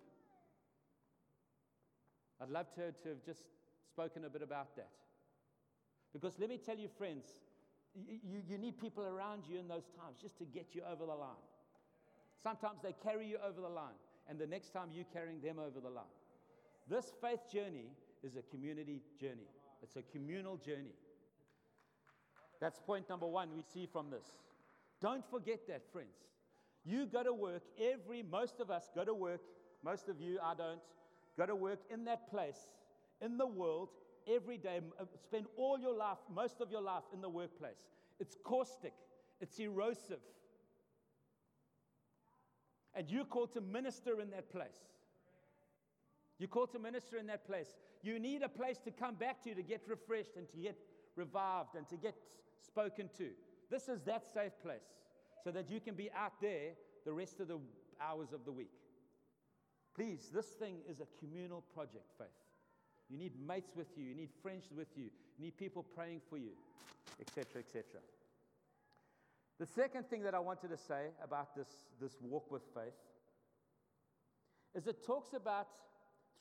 I'd 2.40 2.48
love 2.50 2.72
to, 2.74 2.92
to 2.92 3.08
have 3.08 3.24
just 3.24 3.42
spoken 3.90 4.24
a 4.24 4.30
bit 4.30 4.42
about 4.42 4.76
that. 4.76 4.90
Because 6.12 6.38
let 6.38 6.48
me 6.48 6.58
tell 6.58 6.78
you, 6.78 6.88
friends, 6.96 7.24
you, 7.94 8.42
you 8.46 8.56
need 8.56 8.78
people 8.78 9.04
around 9.04 9.42
you 9.48 9.58
in 9.58 9.66
those 9.66 9.88
times 9.98 10.18
just 10.22 10.38
to 10.38 10.44
get 10.44 10.74
you 10.74 10.82
over 10.88 11.06
the 11.06 11.14
line. 11.14 11.42
Sometimes 12.40 12.78
they 12.84 12.94
carry 13.02 13.26
you 13.26 13.38
over 13.44 13.60
the 13.60 13.68
line, 13.68 13.98
and 14.28 14.38
the 14.38 14.46
next 14.46 14.72
time 14.72 14.90
you're 14.92 15.10
carrying 15.12 15.40
them 15.40 15.58
over 15.58 15.80
the 15.80 15.90
line. 15.90 16.04
This 16.88 17.12
faith 17.20 17.40
journey 17.52 17.90
is 18.22 18.36
a 18.36 18.42
community 18.42 19.00
journey, 19.20 19.48
it's 19.82 19.96
a 19.96 20.02
communal 20.02 20.56
journey. 20.56 20.94
That's 22.60 22.78
point 22.78 23.08
number 23.08 23.26
one 23.26 23.50
we 23.54 23.62
see 23.62 23.86
from 23.86 24.10
this. 24.10 24.24
Don't 25.02 25.24
forget 25.30 25.66
that, 25.68 25.82
friends. 25.92 26.16
You 26.84 27.06
go 27.06 27.22
to 27.22 27.34
work 27.34 27.62
every, 27.78 28.22
most 28.22 28.60
of 28.60 28.70
us 28.70 28.88
go 28.94 29.04
to 29.04 29.12
work, 29.12 29.40
most 29.84 30.08
of 30.08 30.20
you, 30.20 30.38
I 30.42 30.54
don't, 30.54 30.80
Go 31.36 31.44
to 31.44 31.54
work 31.54 31.80
in 31.90 32.04
that 32.06 32.30
place, 32.30 32.58
in 33.20 33.36
the 33.36 33.46
world, 33.46 33.90
every 34.26 34.56
day. 34.56 34.80
Uh, 34.98 35.04
spend 35.22 35.46
all 35.56 35.78
your 35.78 35.94
life, 35.94 36.18
most 36.34 36.60
of 36.60 36.70
your 36.70 36.80
life, 36.80 37.02
in 37.12 37.20
the 37.20 37.28
workplace. 37.28 37.84
It's 38.18 38.36
caustic, 38.42 38.94
it's 39.40 39.58
erosive. 39.58 40.20
And 42.94 43.10
you're 43.10 43.26
called 43.26 43.52
to 43.52 43.60
minister 43.60 44.20
in 44.22 44.30
that 44.30 44.50
place. 44.50 44.78
You're 46.38 46.48
called 46.48 46.72
to 46.72 46.78
minister 46.78 47.16
in 47.16 47.26
that 47.28 47.46
place. 47.46 47.74
You 48.02 48.18
need 48.18 48.42
a 48.42 48.48
place 48.48 48.78
to 48.84 48.90
come 48.90 49.14
back 49.14 49.42
to 49.44 49.54
to 49.54 49.62
get 49.62 49.82
refreshed 49.88 50.36
and 50.36 50.48
to 50.50 50.56
get 50.56 50.76
revived 51.16 51.74
and 51.76 51.88
to 51.88 51.96
get 51.96 52.14
spoken 52.64 53.08
to. 53.18 53.28
This 53.70 53.88
is 53.88 54.02
that 54.02 54.24
safe 54.32 54.52
place 54.62 54.86
so 55.42 55.50
that 55.50 55.70
you 55.70 55.80
can 55.80 55.94
be 55.94 56.10
out 56.12 56.40
there 56.40 56.72
the 57.04 57.12
rest 57.12 57.40
of 57.40 57.48
the 57.48 57.58
hours 58.00 58.32
of 58.32 58.44
the 58.44 58.52
week. 58.52 58.70
Please, 59.94 60.28
this 60.32 60.46
thing 60.46 60.76
is 60.88 61.00
a 61.00 61.06
communal 61.18 61.62
project, 61.74 62.12
faith. 62.18 62.28
You 63.08 63.16
need 63.16 63.32
mates 63.46 63.72
with 63.74 63.86
you, 63.96 64.04
you 64.04 64.14
need 64.14 64.30
friends 64.42 64.66
with 64.76 64.88
you, 64.96 65.04
you 65.38 65.44
need 65.44 65.56
people 65.56 65.82
praying 65.82 66.20
for 66.28 66.36
you, 66.36 66.50
etc., 67.20 67.60
etc. 67.60 68.00
The 69.58 69.66
second 69.66 70.10
thing 70.10 70.22
that 70.22 70.34
I 70.34 70.38
wanted 70.38 70.68
to 70.68 70.76
say 70.76 71.06
about 71.22 71.56
this, 71.56 71.68
this 72.00 72.16
walk 72.20 72.50
with 72.50 72.62
faith 72.74 72.92
is 74.74 74.86
it 74.86 75.06
talks 75.06 75.32
about 75.32 75.68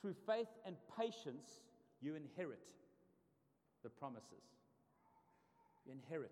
through 0.05 0.13
faith 0.27 0.49
and 0.67 0.75
patience, 0.99 1.61
you 1.99 2.13
inherit 2.13 2.59
the 3.81 3.89
promises. 3.89 4.43
You 5.83 5.93
inherit. 5.93 6.29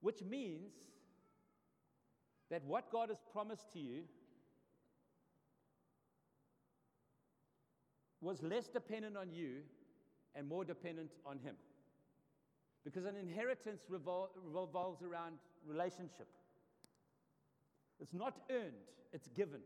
Which 0.00 0.22
means 0.22 0.72
that 2.48 2.64
what 2.64 2.90
God 2.90 3.10
has 3.10 3.18
promised 3.30 3.70
to 3.74 3.78
you 3.78 4.04
was 8.22 8.42
less 8.42 8.68
dependent 8.68 9.18
on 9.18 9.30
you 9.34 9.56
and 10.34 10.48
more 10.48 10.64
dependent 10.64 11.10
on 11.26 11.38
Him. 11.40 11.56
Because 12.86 13.04
an 13.04 13.16
inheritance 13.16 13.82
revol- 13.92 14.30
revolves 14.42 15.02
around 15.02 15.34
relationship. 15.66 16.28
It's 18.02 18.12
not 18.12 18.36
earned, 18.50 18.90
it's 19.12 19.28
given. 19.28 19.60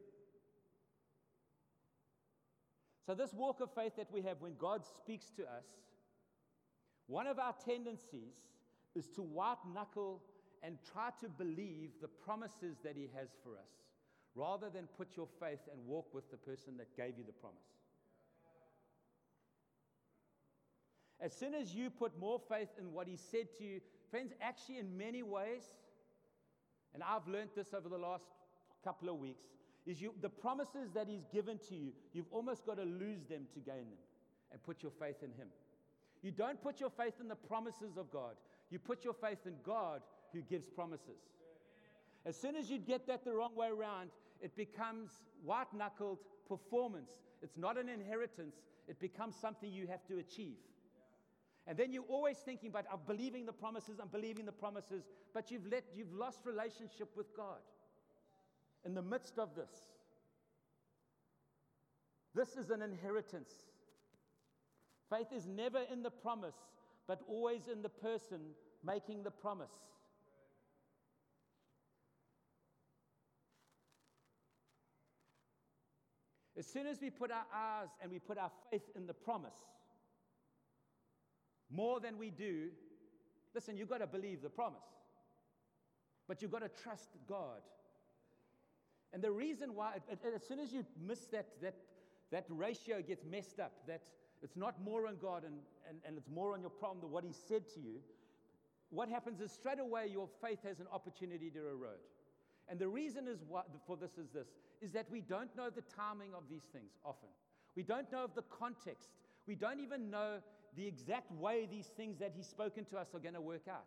So, 3.07 3.15
this 3.15 3.33
walk 3.33 3.61
of 3.63 3.73
faith 3.75 3.93
that 3.97 4.13
we 4.13 4.21
have 4.23 4.41
when 4.41 4.57
God 4.59 4.83
speaks 4.85 5.31
to 5.39 5.45
us, 5.45 5.65
one 7.07 7.27
of 7.27 7.39
our 7.39 7.55
tendencies 7.65 8.35
is 8.95 9.09
to 9.15 9.23
white 9.23 9.57
knuckle 9.73 10.21
and 10.63 10.77
try 10.93 11.11
to 11.21 11.29
believe 11.29 11.91
the 12.03 12.09
promises 12.09 12.77
that 12.85 12.95
He 12.95 13.09
has 13.17 13.29
for 13.43 13.53
us, 13.53 13.71
rather 14.35 14.69
than 14.69 14.87
put 14.99 15.17
your 15.17 15.29
faith 15.41 15.61
and 15.73 15.87
walk 15.87 16.13
with 16.13 16.31
the 16.31 16.37
person 16.37 16.77
that 16.77 16.95
gave 16.95 17.17
you 17.17 17.25
the 17.25 17.33
promise. 17.33 17.57
As 21.21 21.33
soon 21.33 21.55
as 21.55 21.75
you 21.75 21.89
put 21.89 22.19
more 22.19 22.41
faith 22.51 22.69
in 22.79 22.93
what 22.93 23.09
He 23.09 23.17
said 23.17 23.47
to 23.59 23.65
you, 23.65 23.81
friends, 24.11 24.33
actually, 24.43 24.79
in 24.79 24.99
many 24.99 25.23
ways, 25.23 25.63
and 26.97 27.05
I've 27.05 27.29
learned 27.29 27.51
this 27.55 27.75
over 27.75 27.91
the 27.91 27.99
last 27.99 28.25
couple 28.83 29.11
of 29.11 29.17
weeks, 29.17 29.45
is 29.85 30.01
you, 30.01 30.15
the 30.23 30.31
promises 30.31 30.91
that 30.95 31.07
He's 31.09 31.27
given 31.31 31.59
to 31.69 31.75
you, 31.75 31.93
you've 32.15 32.33
almost 32.33 32.65
got 32.65 32.79
to 32.79 32.85
lose 32.85 33.27
them 33.29 33.43
to 33.53 33.61
gain 33.61 33.85
them 33.91 34.01
and 34.51 34.63
put 34.63 34.83
your 34.83 34.93
faith 34.99 35.17
in 35.23 35.29
Him. 35.33 35.49
You 36.23 36.31
don't 36.31 36.59
put 36.63 36.81
your 36.81 36.89
faith 36.89 37.13
in 37.21 37.29
the 37.29 37.37
promises 37.37 37.99
of 37.99 38.11
God, 38.11 38.37
you 38.71 38.79
put 38.79 39.05
your 39.05 39.13
faith 39.13 39.41
in 39.45 39.57
God 39.63 40.01
who 40.33 40.41
gives 40.41 40.71
promises. 40.71 41.21
As 42.25 42.35
soon 42.35 42.57
as 42.57 42.71
you 42.71 42.79
get 42.79 43.07
that 43.09 43.27
the 43.27 43.35
wrong 43.35 43.55
way 43.55 43.69
around, 43.69 44.09
it 44.41 44.57
becomes 44.57 45.11
white 45.45 45.73
knuckled 45.75 46.19
performance. 46.49 47.11
It's 47.43 47.59
not 47.59 47.77
an 47.77 47.91
inheritance, 47.91 48.57
it 48.89 48.99
becomes 49.01 49.37
something 49.37 49.71
you 49.71 49.87
have 49.89 50.07
to 50.07 50.17
achieve. 50.17 50.57
And 51.67 51.77
then 51.77 51.93
you're 51.93 52.05
always 52.05 52.37
thinking 52.39 52.71
about, 52.71 52.85
I'm 52.93 53.01
believing 53.07 53.45
the 53.45 53.53
promises, 53.53 53.99
I'm 54.01 54.09
believing 54.09 54.47
the 54.47 54.53
promises, 54.53 55.05
but 55.35 55.51
you've, 55.51 55.67
let, 55.67 55.85
you've 55.95 56.13
lost 56.13 56.41
relationship 56.45 57.09
with 57.17 57.37
God 57.37 57.59
in 58.85 58.95
the 58.95 59.03
midst 59.03 59.39
of 59.39 59.55
this. 59.57 59.71
This 62.35 62.57
is 62.57 62.71
an 62.71 62.83
inheritance. 62.83 63.51
Faith 65.11 65.33
is 65.35 65.47
never 65.47 65.81
in 65.91 66.03
the 66.03 66.11
promise, 66.11 66.55
but 67.09 67.21
always 67.29 67.67
in 67.67 67.83
the 67.83 67.89
person 67.89 68.41
making 68.85 69.25
the 69.25 69.31
promise. 69.31 69.73
As 76.59 76.67
soon 76.67 76.87
as 76.87 77.01
we 77.01 77.11
put 77.11 77.31
our 77.31 77.45
eyes 77.55 77.89
and 78.01 78.11
we 78.11 78.19
put 78.19 78.39
our 78.39 78.51
faith 78.71 78.89
in 78.95 79.07
the 79.07 79.15
promise, 79.15 79.57
more 81.71 82.01
than 82.01 82.19
we 82.19 82.31
do, 82.31 82.69
listen, 83.55 83.77
you've 83.77 83.89
got 83.89 83.99
to 83.99 84.07
believe 84.07 84.43
the 84.43 84.49
promise, 84.49 84.87
but 86.29 86.43
you've 86.43 86.51
got 86.51 86.63
to 86.63 86.83
trust 86.83 87.11
God. 87.29 87.61
And 89.13 89.23
the 89.23 89.31
reason 89.31 89.75
why, 89.75 89.95
as 90.11 90.47
soon 90.47 90.59
as 90.59 90.73
you 90.73 90.85
miss 91.01 91.27
that, 91.29 91.47
that, 91.63 91.75
that 92.31 92.45
ratio 92.49 93.03
gets 93.03 93.25
messed 93.25 93.61
up, 93.61 93.73
that 93.87 94.03
it's 94.43 94.57
not 94.57 94.83
more 94.83 95.07
on 95.07 95.17
God 95.21 95.45
and, 95.45 95.55
and, 95.89 95.99
and 96.05 96.19
it's 96.19 96.29
more 96.29 96.53
on 96.53 96.61
your 96.61 96.71
problem 96.71 97.01
than 97.01 97.11
what 97.11 97.25
He 97.25 97.33
said 97.33 97.69
to 97.75 97.81
you, 97.81 98.01
what 98.91 99.09
happens 99.09 99.41
is 99.41 99.51
straight 99.51 99.81
away 99.81 100.09
your 100.11 100.29
faith 100.43 100.59
has 100.65 100.81
an 100.81 100.87
opportunity 100.93 101.51
to 101.51 101.59
erode. 101.69 102.05
And 102.69 102.79
the 102.79 102.89
reason 102.89 103.29
is 103.29 103.45
what, 103.47 103.67
for 103.87 103.97
this 103.97 104.19
is 104.19 104.31
this 104.31 104.49
is 104.83 104.93
that 104.93 105.11
we 105.11 105.21
don't 105.21 105.55
know 105.57 105.71
the 105.71 105.83
timing 105.97 106.35
of 106.35 106.43
these 106.51 106.65
things 106.65 106.93
often. 107.05 107.31
We 107.77 107.83
don't 107.83 108.11
know 108.13 108.25
of 108.25 108.35
the 108.35 108.43
context. 108.43 109.09
We 109.47 109.55
don't 109.55 109.81
even 109.81 110.11
know 110.11 110.39
the 110.77 110.87
exact 110.87 111.33
way 111.33 111.67
these 111.71 111.87
things 111.97 112.19
that 112.19 112.33
He's 112.37 112.47
spoken 112.47 112.85
to 112.87 112.99
us 112.99 113.09
are 113.15 113.19
going 113.19 113.35
to 113.35 113.41
work 113.41 113.67
out. 113.69 113.85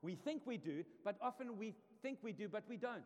We 0.00 0.16
think 0.16 0.42
we 0.44 0.56
do, 0.56 0.82
but 1.04 1.16
often 1.20 1.56
we 1.58 1.74
think 2.02 2.18
we 2.22 2.32
do, 2.32 2.48
but 2.48 2.64
we 2.68 2.76
don't. 2.76 3.04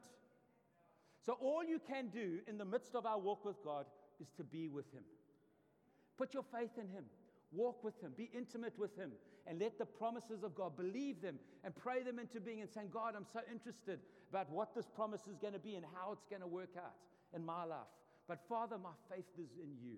So, 1.24 1.36
all 1.40 1.64
you 1.64 1.80
can 1.86 2.08
do 2.08 2.38
in 2.46 2.56
the 2.56 2.64
midst 2.64 2.94
of 2.94 3.04
our 3.04 3.18
walk 3.18 3.44
with 3.44 3.62
God 3.64 3.86
is 4.20 4.28
to 4.36 4.44
be 4.44 4.68
with 4.68 4.90
Him. 4.92 5.02
Put 6.16 6.32
your 6.32 6.44
faith 6.44 6.70
in 6.80 6.88
Him, 6.88 7.04
walk 7.52 7.82
with 7.84 8.00
Him, 8.00 8.12
be 8.16 8.30
intimate 8.34 8.78
with 8.78 8.96
Him, 8.96 9.10
and 9.46 9.60
let 9.60 9.78
the 9.78 9.84
promises 9.84 10.42
of 10.42 10.54
God 10.54 10.76
believe 10.76 11.20
them 11.20 11.38
and 11.64 11.74
pray 11.74 12.02
them 12.02 12.18
into 12.18 12.40
being 12.40 12.60
and 12.60 12.70
saying, 12.70 12.88
God, 12.92 13.14
I'm 13.16 13.26
so 13.32 13.40
interested 13.52 14.00
about 14.30 14.50
what 14.50 14.74
this 14.74 14.86
promise 14.86 15.22
is 15.30 15.36
going 15.36 15.52
to 15.52 15.58
be 15.58 15.74
and 15.74 15.84
how 15.94 16.12
it's 16.12 16.26
going 16.30 16.42
to 16.42 16.48
work 16.48 16.74
out 16.76 16.94
in 17.34 17.44
my 17.44 17.64
life. 17.64 17.90
But, 18.28 18.40
Father, 18.48 18.78
my 18.78 18.94
faith 19.10 19.26
is 19.38 19.50
in 19.62 19.76
you 19.82 19.96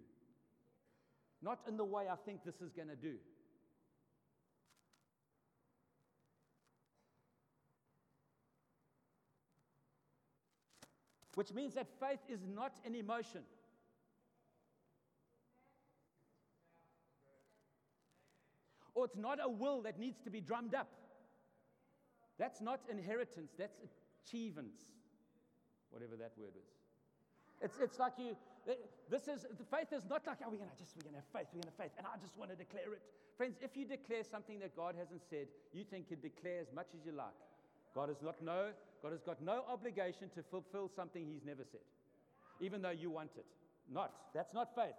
not 1.43 1.61
in 1.69 1.77
the 1.77 1.85
way 1.85 2.05
I 2.11 2.17
think 2.17 2.45
this 2.45 2.61
is 2.61 2.73
going 2.73 2.89
to 2.89 2.97
do. 2.97 3.15
Which 11.35 11.53
means 11.53 11.75
that 11.75 11.87
faith 12.01 12.19
is 12.29 12.41
not 12.53 12.73
an 12.85 12.97
emotion. 12.97 13.43
Or 18.95 19.05
it's 19.05 19.17
not 19.17 19.39
a 19.41 19.49
will 19.49 19.83
that 19.83 20.01
needs 20.01 20.19
to 20.25 20.31
be 20.31 20.41
drummed 20.41 20.75
up. 20.75 20.89
That's 22.39 22.61
not 22.61 22.81
inheritance, 22.91 23.53
that's 23.57 23.79
achievements, 24.27 24.83
whatever 25.91 26.17
that 26.17 26.33
word 26.37 26.55
is. 26.57 26.73
It's, 27.61 27.79
it's 27.81 27.99
like 28.01 28.15
you, 28.19 28.37
this 29.11 29.29
is, 29.29 29.47
the 29.49 29.65
faith 29.65 29.93
is 29.93 30.05
not 30.09 30.27
like, 30.27 30.39
oh, 30.45 30.51
we're 30.51 30.59
to 30.59 30.79
just, 30.79 30.97
we're 30.97 31.09
to 31.09 31.17
have 31.17 31.25
faith, 31.33 31.49
we're 31.55 31.63
to 31.63 31.69
have 31.69 31.81
faith, 31.81 31.93
and 31.97 32.07
I 32.07 32.21
just 32.21 32.37
want 32.37 32.51
to 32.51 32.57
declare 32.57 32.93
it. 32.93 33.01
Friends, 33.37 33.57
if 33.63 33.77
you 33.77 33.87
declare 33.87 34.25
something 34.25 34.59
that 34.61 34.77
God 34.77 34.95
hasn't 34.99 35.23
said, 35.31 35.47
you 35.73 35.85
think 35.85 36.11
you 36.11 36.17
declare 36.17 36.61
as 36.61 36.69
much 36.75 36.89
as 36.93 37.07
you 37.07 37.13
like. 37.13 37.39
God 37.95 38.11
has 38.11 38.21
not 38.23 38.43
no, 38.43 38.71
God 39.03 39.13
has 39.13 39.23
got 39.23 39.41
no 39.41 39.65
obligation 39.69 40.29
to 40.35 40.43
fulfill 40.43 40.91
something 40.95 41.25
He's 41.25 41.45
never 41.45 41.65
said, 41.65 41.87
even 42.61 42.83
though 42.83 42.91
you 42.91 43.11
want 43.11 43.31
it. 43.37 43.47
Not. 43.91 44.13
That's 44.35 44.53
not 44.53 44.75
faith. 44.75 44.99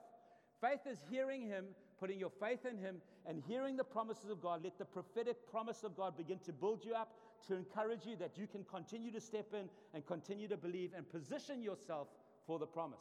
Faith 0.61 0.89
is 0.89 0.97
hearing 1.11 1.45
Him, 1.45 1.65
putting 1.99 2.19
your 2.19 2.31
faith 2.31 2.65
in 2.65 2.77
Him, 2.77 2.97
and 3.27 3.43
hearing 3.47 3.77
the 3.77 3.83
promises 3.83 4.31
of 4.31 4.41
God. 4.41 4.61
Let 4.63 4.79
the 4.79 4.85
prophetic 4.85 5.49
promise 5.49 5.83
of 5.83 5.95
God 5.95 6.17
begin 6.17 6.39
to 6.39 6.51
build 6.51 6.83
you 6.83 6.95
up, 6.95 7.11
to 7.47 7.55
encourage 7.55 8.05
you 8.05 8.15
that 8.17 8.37
you 8.37 8.47
can 8.47 8.63
continue 8.63 9.11
to 9.11 9.21
step 9.21 9.53
in 9.53 9.69
and 9.93 10.05
continue 10.05 10.47
to 10.47 10.57
believe 10.57 10.91
and 10.95 11.09
position 11.09 11.61
yourself 11.61 12.07
for 12.47 12.57
the 12.57 12.65
promise. 12.65 12.99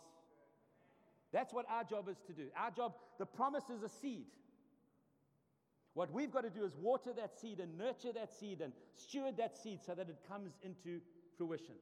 That's 1.33 1.53
what 1.53 1.67
our 1.69 1.85
job 1.85 2.09
is 2.09 2.17
to 2.27 2.33
do. 2.33 2.47
Our 2.57 2.71
job, 2.71 2.95
the 3.19 3.27
promise 3.27 3.65
is 3.71 3.83
a 3.83 3.89
seed. 3.89 4.27
What 5.95 6.13
we've 6.13 6.31
got 6.31 6.45
to 6.45 6.51
do 6.51 6.65
is 6.65 6.73
water 6.81 7.13
that 7.17 7.39
seed 7.39 7.61
and 7.61 7.77
nurture 7.77 8.13
that 8.15 8.33
seed 8.33 8.61
and 8.61 8.73
steward 8.95 9.37
that 9.39 9.57
seed 9.57 9.81
so 9.85 9.95
that 9.95 10.09
it 10.09 10.17
comes 10.29 10.53
into 10.63 11.01
fruition 11.37 11.75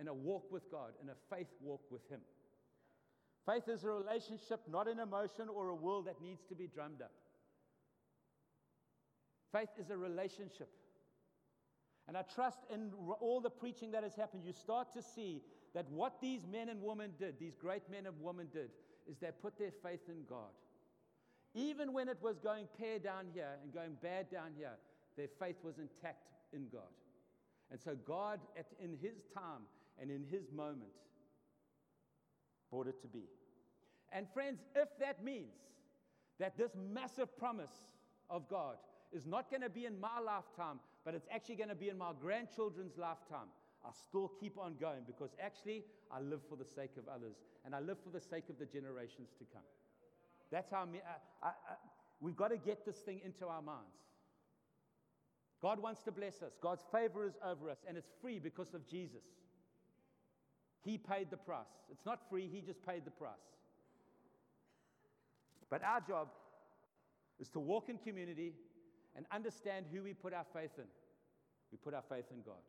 in 0.00 0.08
a 0.08 0.14
walk 0.14 0.50
with 0.52 0.70
God, 0.70 0.92
in 1.02 1.08
a 1.08 1.14
faith 1.34 1.48
walk 1.60 1.82
with 1.90 2.08
Him. 2.08 2.20
Faith 3.44 3.68
is 3.68 3.82
a 3.82 3.88
relationship, 3.88 4.60
not 4.70 4.88
an 4.88 5.00
emotion 5.00 5.48
or 5.52 5.68
a 5.68 5.74
will 5.74 6.02
that 6.02 6.20
needs 6.22 6.44
to 6.48 6.54
be 6.54 6.66
drummed 6.66 7.02
up. 7.02 7.12
Faith 9.52 9.70
is 9.80 9.90
a 9.90 9.96
relationship. 9.96 10.68
And 12.08 12.16
I 12.16 12.22
trust 12.22 12.60
in 12.72 12.90
all 13.20 13.40
the 13.40 13.50
preaching 13.50 13.90
that 13.92 14.02
has 14.02 14.16
happened, 14.16 14.42
you 14.44 14.52
start 14.52 14.92
to 14.94 15.02
see 15.02 15.42
that 15.74 15.88
what 15.90 16.20
these 16.22 16.46
men 16.50 16.70
and 16.70 16.82
women 16.82 17.10
did, 17.18 17.38
these 17.38 17.54
great 17.54 17.82
men 17.90 18.06
and 18.06 18.14
women 18.20 18.48
did, 18.50 18.70
is 19.06 19.18
they 19.18 19.28
put 19.42 19.58
their 19.58 19.70
faith 19.82 20.00
in 20.08 20.24
God. 20.28 20.50
Even 21.54 21.92
when 21.92 22.08
it 22.08 22.18
was 22.22 22.38
going 22.38 22.66
pear 22.78 22.98
down 22.98 23.26
here 23.34 23.58
and 23.62 23.72
going 23.72 23.92
bad 24.02 24.30
down 24.30 24.52
here, 24.56 24.72
their 25.16 25.28
faith 25.38 25.56
was 25.62 25.78
intact 25.78 26.28
in 26.54 26.68
God. 26.72 26.90
And 27.70 27.78
so 27.78 27.94
God, 28.06 28.40
at, 28.56 28.66
in 28.82 28.96
His 29.02 29.16
time 29.34 29.62
and 30.00 30.10
in 30.10 30.24
His 30.30 30.50
moment, 30.50 30.90
brought 32.70 32.86
it 32.86 33.00
to 33.02 33.08
be. 33.08 33.24
And 34.12 34.26
friends, 34.32 34.60
if 34.74 34.88
that 35.00 35.22
means 35.22 35.56
that 36.38 36.56
this 36.56 36.72
massive 36.90 37.36
promise 37.36 37.74
of 38.30 38.48
God 38.48 38.76
is 39.12 39.26
not 39.26 39.50
going 39.50 39.62
to 39.62 39.70
be 39.70 39.84
in 39.84 40.00
my 40.00 40.20
lifetime, 40.24 40.80
but 41.08 41.14
it's 41.14 41.28
actually 41.34 41.54
going 41.54 41.70
to 41.70 41.74
be 41.74 41.88
in 41.88 41.96
my 41.96 42.10
grandchildren's 42.20 42.98
lifetime, 42.98 43.48
I 43.82 43.88
still 44.10 44.30
keep 44.38 44.58
on 44.58 44.74
going 44.78 45.04
because 45.06 45.30
actually 45.40 45.82
I 46.12 46.20
live 46.20 46.40
for 46.50 46.56
the 46.56 46.66
sake 46.66 46.90
of 46.98 47.08
others 47.08 47.36
and 47.64 47.74
I 47.74 47.80
live 47.80 47.96
for 48.04 48.10
the 48.10 48.20
sake 48.20 48.50
of 48.50 48.58
the 48.58 48.66
generations 48.66 49.30
to 49.38 49.46
come. 49.50 49.62
That's 50.52 50.70
how 50.70 50.80
I, 50.82 51.46
I, 51.46 51.48
I, 51.48 51.52
we've 52.20 52.36
got 52.36 52.48
to 52.48 52.58
get 52.58 52.84
this 52.84 52.96
thing 52.96 53.22
into 53.24 53.46
our 53.46 53.62
minds. 53.62 53.96
God 55.62 55.80
wants 55.80 56.02
to 56.02 56.12
bless 56.12 56.42
us. 56.42 56.52
God's 56.62 56.84
favor 56.92 57.24
is 57.24 57.38
over 57.42 57.70
us, 57.70 57.78
and 57.88 57.96
it's 57.96 58.10
free 58.20 58.38
because 58.38 58.74
of 58.74 58.86
Jesus. 58.86 59.24
He 60.84 60.98
paid 60.98 61.30
the 61.30 61.38
price. 61.38 61.72
It's 61.90 62.04
not 62.04 62.20
free, 62.28 62.50
He 62.52 62.60
just 62.60 62.84
paid 62.86 63.06
the 63.06 63.12
price. 63.12 63.32
But 65.70 65.82
our 65.82 66.02
job 66.02 66.28
is 67.40 67.48
to 67.52 67.60
walk 67.60 67.88
in 67.88 67.96
community 67.96 68.52
and 69.18 69.26
understand 69.32 69.84
who 69.92 70.04
we 70.04 70.14
put 70.14 70.32
our 70.32 70.46
faith 70.54 70.70
in. 70.78 70.84
We 71.72 71.76
put 71.76 71.92
our 71.92 72.04
faith 72.08 72.26
in 72.30 72.40
God. 72.46 72.62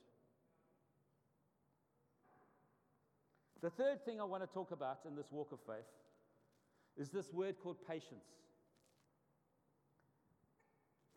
The 3.61 3.69
third 3.69 4.03
thing 4.03 4.19
I 4.19 4.23
want 4.23 4.41
to 4.41 4.51
talk 4.51 4.71
about 4.71 5.01
in 5.07 5.15
this 5.15 5.27
walk 5.29 5.51
of 5.51 5.59
faith 5.67 5.85
is 6.97 7.09
this 7.11 7.31
word 7.31 7.55
called 7.61 7.77
patience. 7.87 8.25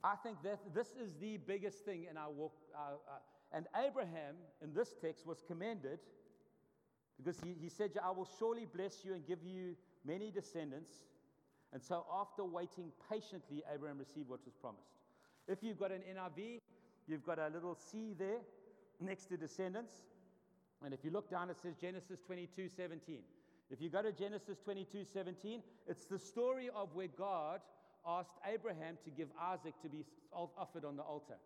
I 0.05 0.17
think 0.17 0.43
that 0.43 0.59
this 0.75 0.89
is 1.03 1.15
the 1.19 1.39
biggest 1.39 1.83
thing 1.87 2.07
in 2.11 2.19
our 2.19 2.31
walk. 2.31 2.53
Uh, 2.75 2.97
uh, 3.09 3.57
and 3.57 3.67
Abraham, 3.87 4.35
in 4.61 4.75
this 4.75 4.95
text, 5.01 5.27
was 5.27 5.43
commended 5.47 6.01
because 7.17 7.41
he, 7.41 7.55
he 7.59 7.71
said, 7.71 7.93
I 8.05 8.11
will 8.11 8.29
surely 8.39 8.67
bless 8.67 9.03
you 9.03 9.15
and 9.15 9.27
give 9.27 9.43
you 9.43 9.77
many 10.05 10.31
descendants. 10.31 10.91
And 11.73 11.83
so, 11.83 12.05
after 12.13 12.45
waiting 12.45 12.93
patiently, 13.09 13.63
Abraham 13.73 13.99
received 13.99 14.29
what 14.29 14.45
was 14.45 14.55
promised. 14.61 15.02
If 15.49 15.63
you've 15.63 15.79
got 15.79 15.91
an 15.91 16.03
NIV, 16.03 16.59
you've 17.07 17.25
got 17.25 17.39
a 17.39 17.49
little 17.49 17.75
C 17.75 18.15
there 18.19 18.39
next 19.01 19.27
to 19.27 19.37
descendants. 19.37 19.93
And 20.85 20.93
if 20.93 21.05
you 21.05 21.11
look 21.11 21.31
down, 21.31 21.51
it 21.51 21.57
says 21.63 21.75
Genesis 21.81 22.21
22 22.27 22.69
17. 22.69 23.19
If 23.71 23.81
you 23.81 23.89
go 23.89 24.03
to 24.03 24.13
Genesis 24.13 24.59
22 24.65 25.05
17, 25.05 25.63
it's 25.87 26.05
the 26.05 26.19
story 26.19 26.69
of 26.75 26.95
where 26.95 27.09
God 27.09 27.61
asked 28.07 28.35
Abraham 28.53 28.99
to 29.05 29.11
give 29.11 29.29
Isaac 29.41 29.75
to 29.83 29.89
be 29.89 30.05
offered 30.33 30.85
on 30.85 30.97
the 30.97 31.03
altar. 31.03 31.37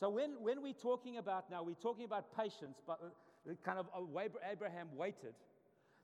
So 0.00 0.08
when, 0.08 0.42
when 0.42 0.62
we're 0.62 0.72
talking 0.72 1.18
about 1.18 1.50
now, 1.50 1.62
we're 1.62 1.74
talking 1.74 2.06
about 2.06 2.34
patience, 2.34 2.80
but 2.86 2.98
uh, 3.46 3.52
kind 3.64 3.78
of 3.78 3.86
Abraham 4.50 4.88
waited. 4.96 5.34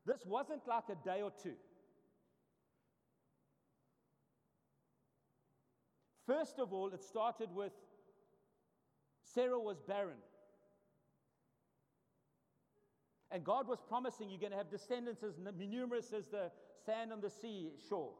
This 0.05 0.21
wasn't 0.27 0.67
like 0.69 0.85
a 0.91 1.09
day 1.09 1.23
or 1.23 1.33
two. 1.43 1.55
First 6.27 6.59
of 6.59 6.73
all, 6.73 6.89
it 6.93 7.03
started 7.03 7.55
with 7.55 7.73
Sarah 9.35 9.59
was 9.59 9.81
barren. 9.81 10.19
And 13.31 13.45
God 13.45 13.69
was 13.69 13.79
promising 13.87 14.31
you're 14.31 14.41
going 14.41 14.53
to 14.53 14.59
have 14.59 14.71
descendants 14.71 15.23
as 15.23 15.35
numerous 15.39 16.13
as 16.13 16.27
the 16.27 16.51
sand 16.85 17.13
on 17.13 17.21
the 17.21 17.31
sea 17.31 17.71
shore, 17.89 18.13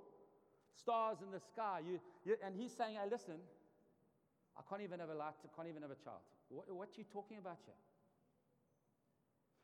stars 0.75 1.19
in 1.25 1.31
the 1.31 1.41
sky. 1.41 1.81
You, 1.87 2.01
you, 2.25 2.37
and 2.45 2.55
he's 2.55 2.73
saying, 2.73 2.97
hey, 2.97 3.09
listen, 3.11 3.37
I 4.59 4.63
can't 4.69 4.83
even 4.83 5.01
have 5.01 5.11
a 5.11 5.15
light, 5.15 5.35
I 5.45 5.49
can't 5.57 5.69
even 5.69 5.83
have 5.83 5.91
a 5.91 6.03
child. 6.05 6.21
What, 6.49 6.71
what 6.75 6.89
are 6.89 6.99
you 6.99 7.05
talking 7.13 7.39
about 7.39 7.59
here? 7.65 7.75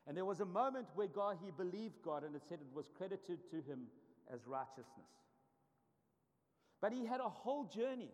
And 0.07 0.17
there 0.17 0.25
was 0.25 0.39
a 0.39 0.45
moment 0.45 0.87
where 0.95 1.07
God, 1.07 1.37
he 1.43 1.51
believed 1.51 2.01
God, 2.03 2.23
and 2.23 2.35
it 2.35 2.41
said 2.47 2.59
it 2.59 2.75
was 2.75 2.89
credited 2.97 3.39
to 3.51 3.57
him 3.57 3.87
as 4.33 4.47
righteousness. 4.47 5.11
But 6.81 6.91
he 6.91 7.05
had 7.05 7.21
a 7.21 7.29
whole 7.29 7.65
journey 7.65 8.11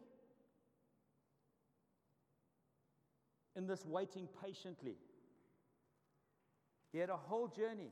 in 3.55 3.67
this 3.67 3.85
waiting 3.85 4.27
patiently. 4.43 4.95
He 6.91 6.97
had 6.97 7.09
a 7.09 7.17
whole 7.17 7.47
journey. 7.47 7.91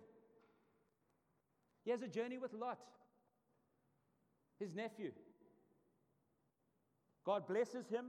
He 1.84 1.92
has 1.92 2.02
a 2.02 2.08
journey 2.08 2.38
with 2.38 2.54
Lot, 2.54 2.80
his 4.60 4.76
nephew. 4.76 5.12
God 7.26 7.48
blesses 7.48 7.88
him. 7.88 8.08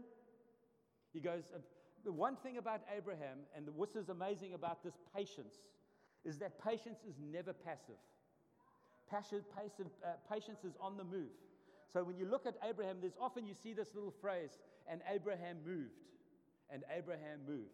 He 1.12 1.20
goes, 1.20 1.44
uh, 1.54 1.58
the 2.04 2.12
one 2.12 2.36
thing 2.36 2.58
about 2.58 2.82
Abraham, 2.96 3.38
and 3.56 3.66
this 3.66 3.96
is 3.96 4.08
amazing 4.08 4.54
about 4.54 4.82
this 4.82 4.94
patience, 5.14 5.54
is 6.24 6.38
that 6.38 6.62
patience 6.62 7.00
is 7.08 7.16
never 7.20 7.52
passive. 7.52 7.98
Passion, 9.10 9.42
uh, 9.56 10.08
patience 10.32 10.64
is 10.64 10.74
on 10.80 10.96
the 10.96 11.04
move. 11.04 11.30
So 11.92 12.04
when 12.04 12.16
you 12.16 12.26
look 12.26 12.46
at 12.46 12.54
Abraham, 12.68 12.98
there's 13.00 13.16
often 13.20 13.46
you 13.46 13.54
see 13.54 13.72
this 13.72 13.94
little 13.94 14.14
phrase, 14.20 14.58
and 14.90 15.00
Abraham 15.12 15.56
moved. 15.66 16.04
And 16.70 16.84
Abraham 16.96 17.40
moved. 17.46 17.70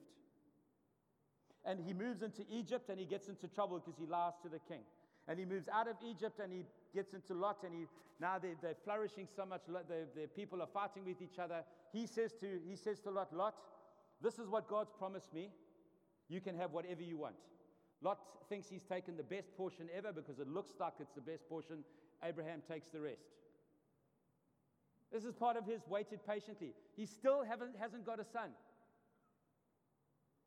And 1.64 1.80
he 1.80 1.92
moves 1.92 2.22
into 2.22 2.42
Egypt 2.50 2.90
and 2.90 2.98
he 2.98 3.07
gets 3.07 3.28
into 3.28 3.48
trouble 3.48 3.78
because 3.78 3.98
he 3.98 4.07
lies 4.07 4.35
to 4.42 4.48
the 4.48 4.61
king. 4.68 4.83
And 5.26 5.38
he 5.38 5.44
moves 5.46 5.68
out 5.68 5.88
of 5.88 5.96
Egypt 6.04 6.38
and 6.42 6.52
he 6.52 6.64
gets 6.94 7.14
into 7.14 7.33
Lot, 7.33 7.64
and 7.64 7.74
he, 7.74 7.87
now 8.20 8.38
they, 8.38 8.54
they're 8.61 8.76
flourishing 8.85 9.26
so 9.35 9.46
much, 9.46 9.62
the, 9.66 10.07
the 10.14 10.28
people 10.28 10.61
are 10.61 10.68
fighting 10.72 11.04
with 11.04 11.22
each 11.22 11.38
other. 11.38 11.64
He 11.92 12.07
says, 12.07 12.33
to, 12.40 12.46
he 12.68 12.76
says 12.76 13.00
to 13.00 13.11
Lot, 13.11 13.35
Lot, 13.35 13.54
this 14.22 14.38
is 14.38 14.48
what 14.48 14.68
God's 14.68 14.92
promised 14.96 15.33
me. 15.33 15.50
You 16.28 16.40
can 16.40 16.57
have 16.57 16.72
whatever 16.72 17.02
you 17.02 17.16
want. 17.16 17.35
Lot 18.02 18.18
thinks 18.48 18.68
he's 18.68 18.85
taken 18.85 19.16
the 19.16 19.22
best 19.22 19.57
portion 19.57 19.88
ever 19.96 20.12
because 20.12 20.38
it 20.38 20.48
looks 20.48 20.70
like 20.78 20.92
it's 21.00 21.14
the 21.14 21.20
best 21.20 21.48
portion. 21.48 21.78
Abraham 22.22 22.61
takes 22.68 22.88
the 22.88 23.00
rest. 23.00 23.33
This 25.12 25.24
is 25.24 25.33
part 25.33 25.57
of 25.57 25.64
his 25.64 25.80
waited 25.88 26.20
patiently. 26.26 26.74
He 26.96 27.07
still 27.07 27.44
hasn't 27.44 28.04
got 28.07 28.20
a 28.20 28.24
son. 28.24 28.50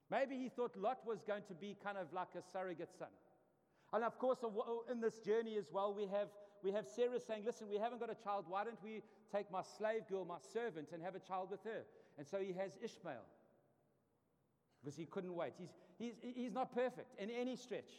Maybe 0.09 0.37
he 0.37 0.49
thought 0.49 0.75
Lot 0.77 0.99
was 1.05 1.19
going 1.27 1.43
to 1.47 1.53
be 1.53 1.75
kind 1.83 1.97
of 1.97 2.11
like 2.13 2.29
a 2.37 2.41
surrogate 2.53 2.91
son. 2.97 3.09
And 3.93 4.03
of 4.03 4.17
course, 4.19 4.39
in 4.91 5.01
this 5.01 5.17
journey 5.19 5.57
as 5.57 5.71
well, 5.71 5.93
we 5.93 6.03
have, 6.03 6.27
we 6.63 6.71
have 6.71 6.85
Sarah 6.87 7.19
saying, 7.19 7.43
Listen, 7.45 7.67
we 7.69 7.77
haven't 7.77 7.99
got 7.99 8.09
a 8.09 8.23
child. 8.23 8.45
Why 8.47 8.63
don't 8.63 8.81
we 8.83 9.01
take 9.33 9.51
my 9.51 9.61
slave 9.77 10.07
girl, 10.09 10.25
my 10.25 10.39
servant, 10.53 10.89
and 10.93 11.01
have 11.03 11.15
a 11.15 11.19
child 11.19 11.51
with 11.51 11.63
her? 11.63 11.83
And 12.17 12.27
so 12.27 12.39
he 12.39 12.53
has 12.53 12.77
Ishmael 12.81 13.25
because 14.83 14.97
he 14.97 15.05
couldn't 15.05 15.35
wait. 15.35 15.53
He's, 15.57 15.73
he's, 15.97 16.13
he's 16.21 16.53
not 16.53 16.73
perfect 16.73 17.19
in 17.19 17.29
any 17.29 17.55
stretch. 17.55 17.89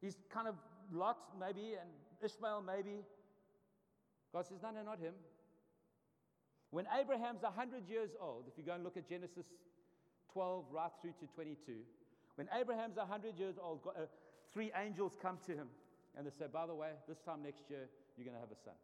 He's 0.00 0.16
kind 0.30 0.48
of 0.48 0.54
Lot, 0.92 1.18
maybe, 1.40 1.74
and 1.80 1.90
Ishmael, 2.22 2.62
maybe. 2.62 3.02
God 4.32 4.46
says, 4.46 4.58
No, 4.62 4.70
no, 4.70 4.82
not 4.82 4.98
him. 4.98 5.14
When 6.70 6.86
Abraham's 6.98 7.42
100 7.42 7.88
years 7.88 8.10
old, 8.20 8.44
if 8.48 8.58
you 8.58 8.64
go 8.64 8.72
and 8.72 8.84
look 8.84 8.96
at 8.96 9.08
Genesis 9.08 9.46
12 10.36 10.64
right 10.70 10.90
through 11.00 11.16
to 11.16 11.26
22, 11.34 11.80
when 12.34 12.46
Abraham's 12.52 12.96
100 12.96 13.38
years 13.38 13.54
old, 13.56 13.80
uh, 13.88 14.04
three 14.52 14.70
angels 14.76 15.16
come 15.16 15.38
to 15.46 15.52
him 15.52 15.68
and 16.14 16.26
they 16.26 16.30
say, 16.30 16.44
By 16.52 16.66
the 16.66 16.74
way, 16.74 16.90
this 17.08 17.16
time 17.24 17.42
next 17.42 17.64
year, 17.70 17.88
you're 18.16 18.28
going 18.28 18.36
to 18.36 18.40
have 18.40 18.52
a 18.52 18.60
son. 18.60 18.76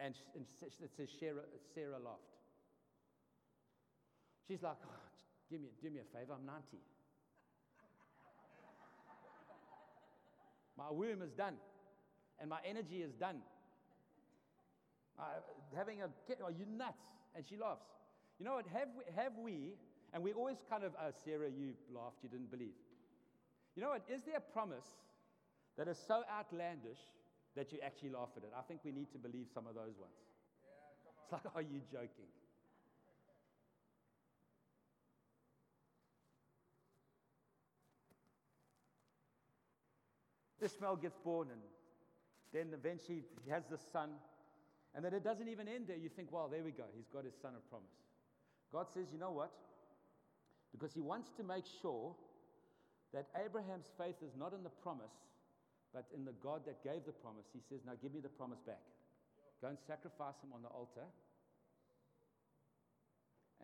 And, 0.00 0.14
and 0.34 0.44
it 0.82 0.90
says 0.96 1.08
Sarah, 1.20 1.46
Sarah 1.72 2.02
laughed. 2.02 2.34
She's 4.48 4.60
like, 4.60 4.74
oh, 4.82 4.90
give, 5.48 5.60
me, 5.60 5.68
do 5.80 5.90
me 5.90 6.00
a 6.00 6.18
favor, 6.18 6.34
I'm 6.34 6.44
90. 6.44 6.58
my 10.76 10.90
womb 10.90 11.22
is 11.22 11.30
done, 11.32 11.54
and 12.40 12.50
my 12.50 12.58
energy 12.68 13.02
is 13.02 13.12
done. 13.14 13.38
Uh, 15.16 15.22
having 15.76 16.02
a 16.02 16.08
kid, 16.26 16.38
are 16.42 16.50
you 16.50 16.66
nuts? 16.66 17.02
And 17.36 17.44
she 17.48 17.56
laughs. 17.56 17.86
You 18.38 18.44
know 18.44 18.54
what? 18.54 18.66
Have 18.72 18.88
we, 18.96 19.04
have 19.16 19.32
we 19.38 19.74
and 20.14 20.22
we 20.22 20.32
always 20.32 20.58
kind 20.70 20.84
of, 20.84 20.92
oh, 21.00 21.10
Sarah, 21.24 21.50
you 21.50 21.74
laughed, 21.94 22.18
you 22.22 22.28
didn't 22.28 22.50
believe. 22.50 22.76
You 23.76 23.82
know 23.82 23.90
what? 23.90 24.02
Is 24.08 24.22
there 24.22 24.36
a 24.36 24.52
promise 24.52 24.86
that 25.76 25.88
is 25.88 25.98
so 26.06 26.22
outlandish 26.32 26.98
that 27.56 27.72
you 27.72 27.78
actually 27.84 28.10
laugh 28.10 28.30
at 28.36 28.42
it? 28.42 28.52
I 28.56 28.62
think 28.62 28.80
we 28.84 28.92
need 28.92 29.12
to 29.12 29.18
believe 29.18 29.46
some 29.52 29.66
of 29.66 29.74
those 29.74 29.98
ones. 29.98 30.18
Yeah, 30.64 31.22
it's 31.22 31.32
like, 31.32 31.54
are 31.54 31.62
you 31.62 31.80
joking? 31.92 32.30
Ishmael 40.60 40.96
gets 40.96 41.16
born, 41.18 41.48
and 41.52 41.60
then 42.52 42.74
eventually 42.74 43.22
he 43.44 43.50
has 43.50 43.62
this 43.70 43.80
son. 43.92 44.10
And 44.94 45.04
then 45.04 45.14
it 45.14 45.22
doesn't 45.22 45.48
even 45.48 45.68
end 45.68 45.84
there. 45.86 45.96
You 45.96 46.08
think, 46.08 46.32
well, 46.32 46.48
there 46.50 46.64
we 46.64 46.72
go. 46.72 46.84
He's 46.96 47.06
got 47.12 47.24
his 47.24 47.34
son 47.40 47.52
of 47.54 47.68
promise. 47.70 48.07
God 48.72 48.86
says, 48.92 49.06
you 49.12 49.18
know 49.18 49.32
what? 49.32 49.50
Because 50.72 50.92
he 50.92 51.00
wants 51.00 51.30
to 51.36 51.42
make 51.42 51.64
sure 51.80 52.14
that 53.14 53.26
Abraham's 53.32 53.88
faith 53.96 54.20
is 54.20 54.36
not 54.36 54.52
in 54.52 54.62
the 54.62 54.74
promise, 54.84 55.16
but 55.94 56.04
in 56.12 56.24
the 56.24 56.36
God 56.44 56.68
that 56.68 56.84
gave 56.84 57.08
the 57.08 57.16
promise. 57.16 57.48
He 57.52 57.60
says, 57.68 57.80
Now 57.86 57.96
give 58.00 58.12
me 58.12 58.20
the 58.20 58.28
promise 58.28 58.60
back. 58.60 58.84
Go 59.62 59.68
and 59.68 59.78
sacrifice 59.88 60.36
him 60.44 60.52
on 60.52 60.60
the 60.60 60.68
altar. 60.68 61.08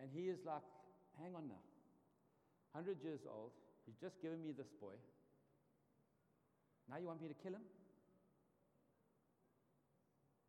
And 0.00 0.08
he 0.10 0.32
is 0.32 0.40
like, 0.46 0.64
Hang 1.20 1.36
on 1.36 1.46
now. 1.46 1.62
100 2.72 3.04
years 3.04 3.20
old. 3.28 3.52
He's 3.86 4.00
just 4.00 4.20
given 4.22 4.42
me 4.42 4.50
this 4.56 4.72
boy. 4.80 4.96
Now 6.88 6.96
you 6.96 7.06
want 7.06 7.20
me 7.20 7.28
to 7.28 7.38
kill 7.38 7.52
him? 7.52 7.62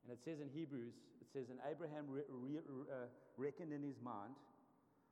And 0.06 0.14
it 0.14 0.22
says 0.22 0.38
in 0.38 0.54
Hebrews, 0.54 0.94
it 1.20 1.28
says, 1.34 1.50
And 1.50 1.58
Abraham 1.66 2.06
re- 2.06 2.30
re- 2.30 2.62
uh, 2.62 3.10
reckoned 3.38 3.74
in 3.74 3.82
his 3.82 3.98
mind, 3.98 4.38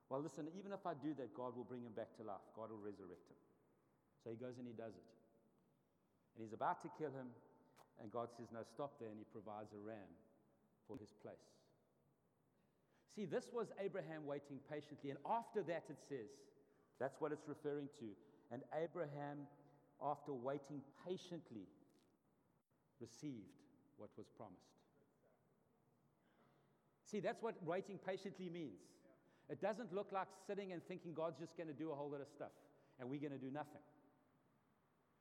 well, 0.08 0.22
listen, 0.22 0.46
even 0.54 0.70
if 0.70 0.86
I 0.86 0.94
do 0.94 1.18
that, 1.18 1.34
God 1.34 1.58
will 1.58 1.66
bring 1.66 1.82
him 1.82 1.98
back 1.98 2.14
to 2.22 2.24
life. 2.24 2.46
God 2.54 2.70
will 2.70 2.84
resurrect 2.84 3.26
him. 3.26 3.42
So 4.22 4.30
he 4.30 4.38
goes 4.38 4.62
and 4.62 4.70
he 4.70 4.78
does 4.78 4.94
it. 4.94 5.10
And 6.38 6.46
he's 6.46 6.54
about 6.54 6.86
to 6.86 6.90
kill 7.02 7.10
him, 7.10 7.34
and 7.98 8.14
God 8.14 8.30
says, 8.38 8.54
No, 8.54 8.62
stop 8.62 9.02
there, 9.02 9.10
and 9.10 9.18
he 9.18 9.26
provides 9.34 9.74
a 9.74 9.82
ram 9.82 10.14
for 10.86 10.98
his 11.02 11.10
place. 11.26 11.50
See, 13.16 13.26
this 13.26 13.50
was 13.54 13.74
Abraham 13.82 14.26
waiting 14.26 14.58
patiently, 14.70 15.10
and 15.10 15.20
after 15.26 15.62
that 15.66 15.86
it 15.90 16.02
says, 16.10 16.30
that's 17.00 17.20
what 17.20 17.32
it's 17.32 17.48
referring 17.48 17.90
to. 18.00 18.06
And 18.52 18.62
Abraham, 18.74 19.46
after 20.02 20.34
waiting 20.34 20.82
patiently, 21.06 21.68
received 23.00 23.60
what 23.98 24.10
was 24.18 24.28
promised. 24.38 24.83
See, 27.14 27.20
that's 27.20 27.44
what 27.46 27.54
waiting 27.62 28.02
patiently 28.02 28.50
means. 28.50 28.82
It 29.46 29.62
doesn't 29.62 29.94
look 29.94 30.10
like 30.10 30.26
sitting 30.50 30.74
and 30.74 30.82
thinking 30.82 31.14
God's 31.14 31.38
just 31.38 31.56
going 31.56 31.70
to 31.70 31.78
do 31.78 31.92
a 31.92 31.96
whole 31.96 32.10
lot 32.10 32.26
of 32.26 32.28
stuff 32.28 32.50
and 32.98 33.06
we're 33.06 33.22
going 33.22 33.38
to 33.38 33.38
do 33.38 33.54
nothing. 33.54 33.86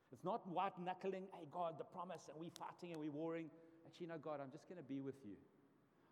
It's 0.08 0.24
not 0.24 0.40
white 0.48 0.72
knuckling, 0.80 1.28
hey, 1.36 1.44
God, 1.52 1.74
the 1.76 1.84
promise, 1.84 2.32
and 2.32 2.40
we're 2.40 2.56
fighting 2.56 2.96
and 2.96 3.00
we're 3.00 3.12
warring. 3.12 3.52
Actually, 3.84 4.08
no, 4.08 4.16
God, 4.16 4.40
I'm 4.40 4.50
just 4.50 4.72
going 4.72 4.80
to 4.80 4.88
be 4.88 5.04
with 5.04 5.20
you. 5.20 5.36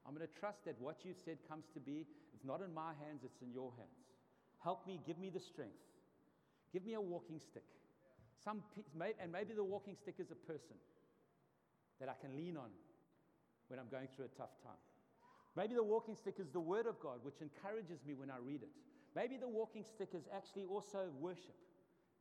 I'm 0.05 0.13
going 0.13 0.27
to 0.27 0.35
trust 0.37 0.69
that 0.69 0.77
what 0.81 1.01
you've 1.01 1.21
said 1.25 1.39
comes 1.49 1.65
to 1.73 1.81
be. 1.81 2.05
It's 2.37 2.45
not 2.45 2.61
in 2.61 2.75
my 2.77 2.93
hands, 3.01 3.25
it's 3.25 3.41
in 3.41 3.49
your 3.49 3.73
hands. 3.81 4.05
Help 4.61 4.87
me, 4.87 5.01
give 5.07 5.17
me 5.17 5.33
the 5.33 5.41
strength. 5.41 5.81
Give 6.75 6.85
me 6.85 6.93
a 6.93 7.01
walking 7.01 7.41
stick. 7.41 7.65
Some, 8.45 8.61
and 9.01 9.33
maybe 9.33 9.55
the 9.57 9.65
walking 9.65 9.97
stick 9.97 10.17
is 10.19 10.31
a 10.31 10.41
person 10.45 10.77
that 12.01 12.09
I 12.11 12.21
can 12.21 12.37
lean 12.37 12.59
on 12.59 12.69
when 13.69 13.81
I'm 13.81 13.89
going 13.89 14.09
through 14.15 14.27
a 14.27 14.37
tough 14.37 14.53
time. 14.63 14.81
Maybe 15.57 15.75
the 15.75 15.83
walking 15.83 16.15
stick 16.15 16.37
is 16.39 16.51
the 16.51 16.61
Word 16.61 16.87
of 16.87 17.01
God, 17.01 17.19
which 17.23 17.41
encourages 17.41 18.05
me 18.07 18.15
when 18.15 18.31
I 18.31 18.39
read 18.39 18.63
it. 18.63 18.71
Maybe 19.17 19.37
the 19.37 19.49
walking 19.49 19.85
stick 19.85 20.11
is 20.15 20.29
actually 20.35 20.65
also 20.65 21.11
worship 21.19 21.59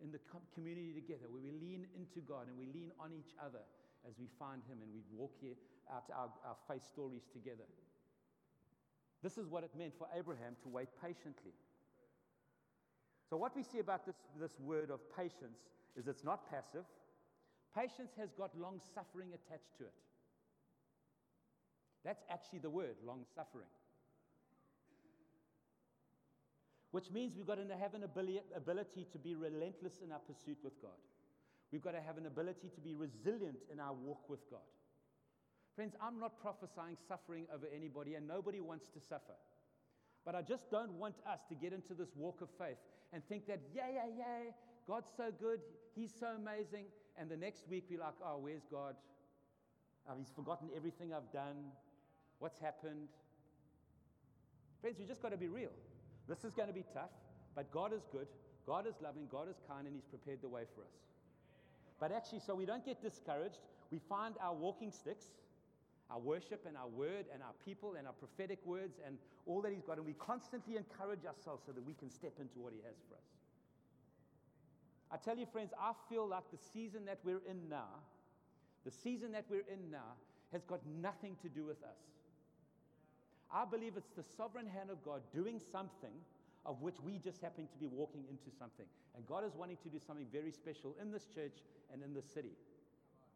in 0.02 0.12
the 0.12 0.20
community 0.54 0.94
together, 0.96 1.30
where 1.30 1.42
we 1.44 1.52
lean 1.52 1.86
into 1.96 2.26
God 2.26 2.48
and 2.48 2.58
we 2.58 2.66
lean 2.74 2.92
on 3.00 3.12
each 3.14 3.36
other 3.38 3.62
as 4.08 4.18
we 4.18 4.28
find 4.40 4.64
Him 4.66 4.82
and 4.82 4.90
we 4.94 5.04
walk 5.14 5.36
here 5.40 5.54
out 5.92 6.10
our, 6.16 6.30
our 6.46 6.58
faith 6.68 6.86
stories 6.88 7.28
together. 7.32 7.68
This 9.22 9.38
is 9.38 9.48
what 9.48 9.64
it 9.64 9.72
meant 9.78 9.94
for 9.98 10.08
Abraham 10.18 10.56
to 10.64 10.70
wait 10.70 10.88
patiently. 11.02 11.54
So, 13.30 13.38
what 13.38 13.56
we 13.56 13.62
see 13.62 13.80
about 13.80 14.06
this, 14.06 14.16
this 14.40 14.60
word 14.60 14.90
of 14.90 15.02
patience 15.16 15.70
is 15.96 16.08
it's 16.08 16.24
not 16.24 16.50
passive. 16.50 16.86
Patience 17.76 18.14
has 18.18 18.32
got 18.34 18.58
long 18.58 18.80
suffering 18.96 19.30
attached 19.30 19.78
to 19.78 19.84
it. 19.84 19.94
That's 22.04 22.24
actually 22.30 22.60
the 22.60 22.70
word, 22.70 22.96
long 23.06 23.26
suffering. 23.36 23.68
Which 26.92 27.12
means 27.12 27.36
we've 27.36 27.46
got 27.46 27.56
to 27.56 27.78
have 27.78 27.94
an 27.94 28.04
ability 28.04 29.08
to 29.12 29.18
be 29.20 29.36
relentless 29.36 30.00
in 30.04 30.12
our 30.12 30.20
pursuit 30.20 30.58
with 30.64 30.82
God. 30.82 30.98
We've 31.72 31.84
got 31.84 31.92
to 31.92 32.02
have 32.02 32.18
an 32.18 32.26
ability 32.26 32.70
to 32.74 32.82
be 32.82 32.96
resilient 32.96 33.60
in 33.72 33.80
our 33.80 33.94
walk 33.94 34.28
with 34.28 34.50
God. 34.50 34.66
Friends, 35.76 35.94
I'm 36.02 36.20
not 36.20 36.42
prophesying 36.42 36.98
suffering 37.08 37.46
over 37.54 37.68
anybody, 37.74 38.16
and 38.16 38.28
nobody 38.28 38.60
wants 38.60 38.88
to 38.90 39.00
suffer. 39.00 39.38
But 40.26 40.34
I 40.36 40.42
just 40.42 40.72
don't 40.72 40.94
want 40.94 41.16
us 41.32 41.40
to 41.50 41.56
get 41.56 41.74
into 41.74 41.94
this 41.94 42.10
walk 42.16 42.42
of 42.42 42.50
faith 42.58 42.78
and 43.14 43.24
think 43.30 43.46
that, 43.48 43.62
yeah, 43.74 43.88
yeah, 43.94 44.10
yeah, 44.18 44.52
God's 44.88 45.12
so 45.16 45.32
good, 45.40 45.60
He's 45.96 46.14
so 46.18 46.28
amazing, 46.28 46.86
and 47.18 47.30
the 47.30 47.38
next 47.38 47.68
week 47.70 47.86
we're 47.90 48.00
like, 48.00 48.14
oh, 48.24 48.38
where's 48.40 48.66
God? 48.72 48.96
Oh, 50.10 50.14
he's 50.18 50.32
forgotten 50.34 50.70
everything 50.76 51.14
I've 51.14 51.32
done. 51.34 51.72
What's 52.40 52.60
happened? 52.60 53.08
Friends, 54.82 54.98
we 55.00 55.06
just 55.06 55.22
got 55.22 55.32
to 55.32 55.38
be 55.38 55.48
real. 55.48 55.72
This 56.28 56.44
is 56.44 56.54
going 56.54 56.68
to 56.68 56.74
be 56.74 56.86
tough, 56.94 57.12
but 57.56 57.72
God 57.72 57.94
is 57.94 58.04
good, 58.12 58.28
God 58.66 58.88
is 58.88 58.96
loving, 59.02 59.28
God 59.32 59.50
is 59.50 59.58
kind, 59.68 59.88
and 59.88 59.96
He's 59.96 60.06
prepared 60.06 60.42
the 60.42 60.50
way 60.50 60.64
for 60.76 60.82
us. 60.82 60.98
But 62.00 62.12
actually, 62.12 62.40
so 62.40 62.56
we 62.56 62.66
don't 62.66 62.86
get 62.86 63.02
discouraged, 63.02 63.60
we 63.92 64.00
find 64.08 64.36
our 64.42 64.54
walking 64.54 64.92
sticks 64.92 65.26
our 66.10 66.20
worship 66.20 66.66
and 66.68 66.76
our 66.76 66.88
word 66.88 67.26
and 67.34 67.44
our 67.44 67.54
people 67.64 67.96
and 67.98 68.08
our 68.08 68.14
prophetic 68.14 68.60
words 68.66 69.00
and 69.06 69.18
all 69.46 69.62
that 69.62 69.72
He's 69.72 69.84
got. 69.84 69.98
And 69.98 70.06
we 70.06 70.14
constantly 70.14 70.76
encourage 70.76 71.26
ourselves 71.26 71.64
so 71.66 71.72
that 71.72 71.86
we 71.86 71.94
can 71.94 72.10
step 72.10 72.34
into 72.40 72.60
what 72.60 72.74
He 72.74 72.80
has 72.86 72.96
for 73.08 73.16
us. 73.16 73.30
I 75.12 75.18
tell 75.18 75.38
you, 75.38 75.46
friends, 75.46 75.72
I 75.80 75.94
feel 76.10 76.28
like 76.28 76.44
the 76.52 76.58
season 76.74 77.06
that 77.06 77.20
we're 77.24 77.42
in 77.50 77.70
now, 77.70 78.02
the 78.86 78.92
season 78.92 79.32
that 79.34 79.46
we're 79.50 79.66
in 79.72 79.92
now, 79.92 80.18
has 80.52 80.64
got 80.64 80.80
nothing 81.02 81.36
to 81.44 81.50
do 81.50 81.64
with 81.64 81.82
us. 81.84 81.98
I 83.52 83.66
believe 83.66 83.94
it's 83.98 84.14
the 84.16 84.24
sovereign 84.24 84.68
hand 84.68 84.90
of 84.90 85.04
God 85.04 85.22
doing 85.34 85.60
something 85.72 86.14
of 86.66 86.82
which 86.82 86.96
we 87.04 87.18
just 87.18 87.42
happen 87.42 87.68
to 87.72 87.78
be 87.80 87.88
walking 87.88 88.24
into 88.30 88.56
something. 88.58 88.86
And 89.16 89.26
God 89.26 89.44
is 89.46 89.56
wanting 89.56 89.78
to 89.84 89.90
do 89.90 89.98
something 90.06 90.28
very 90.32 90.52
special 90.52 90.96
in 91.02 91.12
this 91.12 91.26
church 91.34 91.64
and 91.92 92.04
in 92.04 92.14
this 92.14 92.26
city 92.26 92.54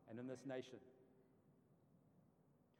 and 0.09 0.19
in 0.19 0.27
this 0.27 0.45
nation. 0.45 0.77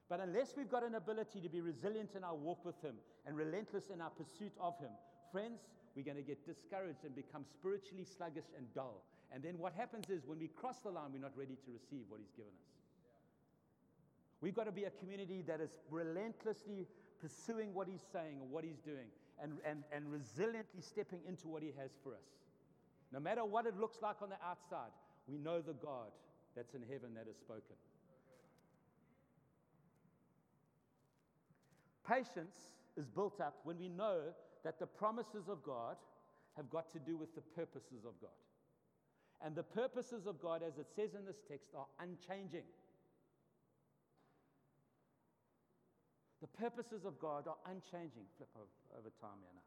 But 0.10 0.19
unless 0.19 0.54
we've 0.56 0.69
got 0.69 0.84
an 0.84 0.96
ability 0.96 1.39
to 1.41 1.50
be 1.50 1.62
resilient 1.62 2.12
in 2.15 2.24
our 2.24 2.36
walk 2.36 2.63
with 2.65 2.80
Him 2.82 2.96
and 3.26 3.36
relentless 3.36 3.89
in 3.89 4.02
our 4.02 4.12
pursuit 4.12 4.52
of 4.60 4.78
Him, 4.80 4.91
friends, 5.32 5.62
we're 5.96 6.06
going 6.06 6.17
to 6.17 6.24
get 6.24 6.46
discouraged 6.46 7.04
and 7.04 7.15
become 7.15 7.46
spiritually 7.46 8.06
sluggish 8.06 8.46
and 8.58 8.67
dull. 8.76 9.02
And 9.34 9.41
then 9.41 9.58
what 9.58 9.74
happens 9.74 10.10
is 10.10 10.28
when 10.28 10.39
we 10.39 10.50
cross 10.50 10.78
the 10.84 10.91
line, 10.91 11.13
we're 11.13 11.19
not 11.19 11.36
ready 11.36 11.56
to 11.65 11.72
receive 11.72 12.06
what 12.10 12.19
He's 12.19 12.34
given 12.38 12.52
us. 12.52 12.69
We've 14.41 14.54
got 14.54 14.65
to 14.65 14.72
be 14.72 14.84
a 14.84 14.91
community 14.91 15.41
that 15.48 15.62
is 15.62 15.72
relentlessly 15.89 16.86
pursuing 17.23 17.73
what 17.73 17.88
He's 17.88 18.03
saying 18.12 18.36
or 18.41 18.47
what 18.47 18.65
He's 18.65 18.79
doing 18.83 19.07
and, 19.41 19.53
and, 19.65 19.83
and 19.95 20.05
resiliently 20.07 20.83
stepping 20.83 21.19
into 21.27 21.47
what 21.47 21.63
He 21.63 21.71
has 21.79 21.91
for 22.03 22.12
us. 22.12 22.27
No 23.13 23.19
matter 23.19 23.45
what 23.45 23.65
it 23.65 23.79
looks 23.79 23.97
like 24.01 24.21
on 24.21 24.29
the 24.29 24.41
outside, 24.45 24.91
we 25.27 25.38
know 25.38 25.62
the 25.62 25.73
God 25.73 26.12
that's 26.55 26.73
in 26.73 26.81
heaven 26.81 27.13
that 27.15 27.25
has 27.27 27.38
spoken. 27.38 27.77
Patience 32.05 32.57
is 32.97 33.07
built 33.07 33.39
up 33.39 33.55
when 33.63 33.79
we 33.79 33.88
know 33.88 34.19
that 34.65 34.79
the 34.79 34.86
promises 34.86 35.47
of 35.47 35.63
God 35.63 35.95
have 36.57 36.69
got 36.69 36.91
to 36.91 36.99
do 36.99 37.15
with 37.15 37.33
the 37.33 37.41
purposes 37.41 38.05
of 38.05 38.19
God. 38.21 38.29
And 39.43 39.55
the 39.55 39.63
purposes 39.63 40.27
of 40.27 40.41
God, 40.41 40.62
as 40.65 40.77
it 40.77 40.88
says 40.95 41.15
in 41.15 41.25
this 41.25 41.41
text, 41.49 41.69
are 41.77 41.88
unchanging. 41.99 42.63
The 46.43 46.51
purposes 46.60 47.08
of 47.08 47.15
God 47.23 47.47
are 47.47 47.56
unchanging. 47.71 48.27
Flip 48.36 48.51
over 48.91 49.08
time 49.23 49.39
here 49.39 49.56
now. 49.56 49.63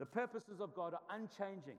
The 0.00 0.08
purposes 0.08 0.64
of 0.64 0.72
God 0.74 0.94
are 0.96 1.04
unchanging. 1.12 1.76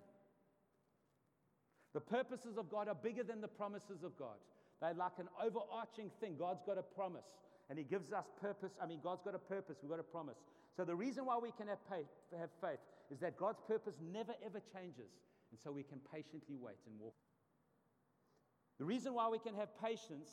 The 1.97 1.99
purposes 1.99 2.61
of 2.61 2.69
God 2.69 2.87
are 2.87 2.95
bigger 2.95 3.23
than 3.23 3.41
the 3.41 3.47
promises 3.49 4.05
of 4.05 4.13
God. 4.17 4.37
They're 4.81 4.93
like 4.93 5.17
an 5.17 5.29
overarching 5.41 6.11
thing. 6.21 6.35
God's 6.37 6.61
got 6.61 6.77
a 6.77 6.83
promise 6.83 7.25
and 7.69 7.79
He 7.79 7.85
gives 7.85 8.13
us 8.13 8.25
purpose. 8.39 8.73
I 8.81 8.85
mean, 8.85 8.99
God's 9.01 9.23
got 9.25 9.33
a 9.33 9.39
purpose, 9.39 9.77
we've 9.81 9.89
got 9.89 9.99
a 9.99 10.03
promise. 10.03 10.37
So 10.77 10.85
the 10.85 10.95
reason 10.95 11.25
why 11.25 11.39
we 11.41 11.49
can 11.57 11.67
have 11.67 11.79
faith, 11.89 12.05
have 12.37 12.49
faith 12.61 12.77
is 13.09 13.19
that 13.19 13.35
God's 13.35 13.61
purpose 13.67 13.95
never 14.13 14.33
ever 14.45 14.61
changes, 14.73 15.09
and 15.49 15.59
so 15.63 15.71
we 15.71 15.81
can 15.81 15.97
patiently 16.13 16.57
wait 16.61 16.77
and 16.85 16.99
walk. 16.99 17.15
The 18.77 18.85
reason 18.85 19.13
why 19.13 19.27
we 19.29 19.39
can 19.39 19.55
have 19.55 19.69
patience 19.81 20.29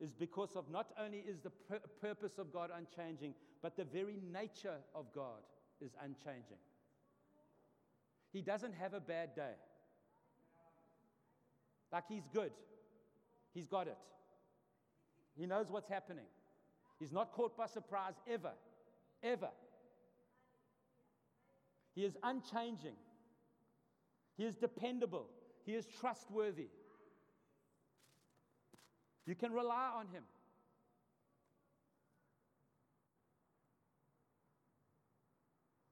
is 0.00 0.12
because 0.12 0.50
of 0.54 0.70
not 0.70 0.90
only 1.02 1.18
is 1.18 1.40
the 1.40 1.50
pur- 1.50 1.82
purpose 2.00 2.38
of 2.38 2.52
God 2.52 2.70
unchanging, 2.76 3.34
but 3.62 3.76
the 3.76 3.84
very 3.84 4.18
nature 4.32 4.76
of 4.94 5.06
God 5.14 5.42
is 5.80 5.92
unchanging. 6.02 6.58
He 8.32 8.42
doesn't 8.42 8.74
have 8.74 8.94
a 8.94 9.00
bad 9.00 9.34
day. 9.34 9.54
Like 11.90 12.04
he's 12.08 12.28
good. 12.32 12.52
He's 13.54 13.66
got 13.66 13.86
it. 13.86 13.98
He 15.36 15.46
knows 15.46 15.66
what's 15.70 15.88
happening. 15.88 16.26
He's 16.98 17.12
not 17.12 17.32
caught 17.32 17.56
by 17.56 17.66
surprise 17.66 18.14
ever, 18.30 18.52
ever. 19.22 19.50
He 21.94 22.04
is 22.04 22.16
unchanging. 22.22 22.94
He 24.36 24.44
is 24.44 24.54
dependable. 24.54 25.26
He 25.64 25.74
is 25.74 25.86
trustworthy. 26.00 26.68
You 29.28 29.34
can 29.34 29.52
rely 29.52 29.90
on 29.94 30.06
him. 30.06 30.22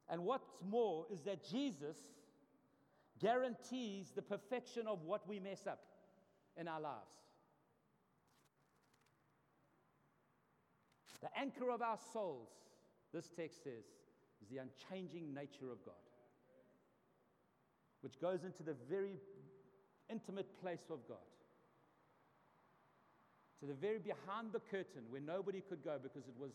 And 0.08 0.24
what's 0.24 0.48
more 0.66 1.04
is 1.12 1.20
that 1.24 1.46
Jesus 1.46 1.98
guarantees 3.20 4.10
the 4.16 4.22
perfection 4.22 4.86
of 4.86 5.02
what 5.02 5.28
we 5.28 5.38
mess 5.38 5.66
up 5.66 5.80
in 6.56 6.66
our 6.66 6.80
lives. 6.80 6.96
The 11.20 11.28
anchor 11.38 11.70
of 11.70 11.82
our 11.82 11.98
souls, 12.14 12.48
this 13.12 13.28
text 13.36 13.64
says, 13.64 13.84
is 14.40 14.48
the 14.48 14.62
unchanging 14.62 15.34
nature 15.34 15.70
of 15.70 15.84
God, 15.84 15.94
which 18.00 18.18
goes 18.18 18.44
into 18.44 18.62
the 18.62 18.76
very 18.88 19.18
intimate 20.08 20.58
place 20.62 20.86
of 20.90 21.06
God, 21.06 21.18
to 23.60 23.66
the 23.66 23.74
very 23.74 23.98
behind 23.98 24.52
the 24.52 24.60
curtain 24.60 25.02
where 25.08 25.20
nobody 25.20 25.62
could 25.62 25.82
go 25.82 25.96
because 26.02 26.28
it 26.28 26.36
was 26.38 26.52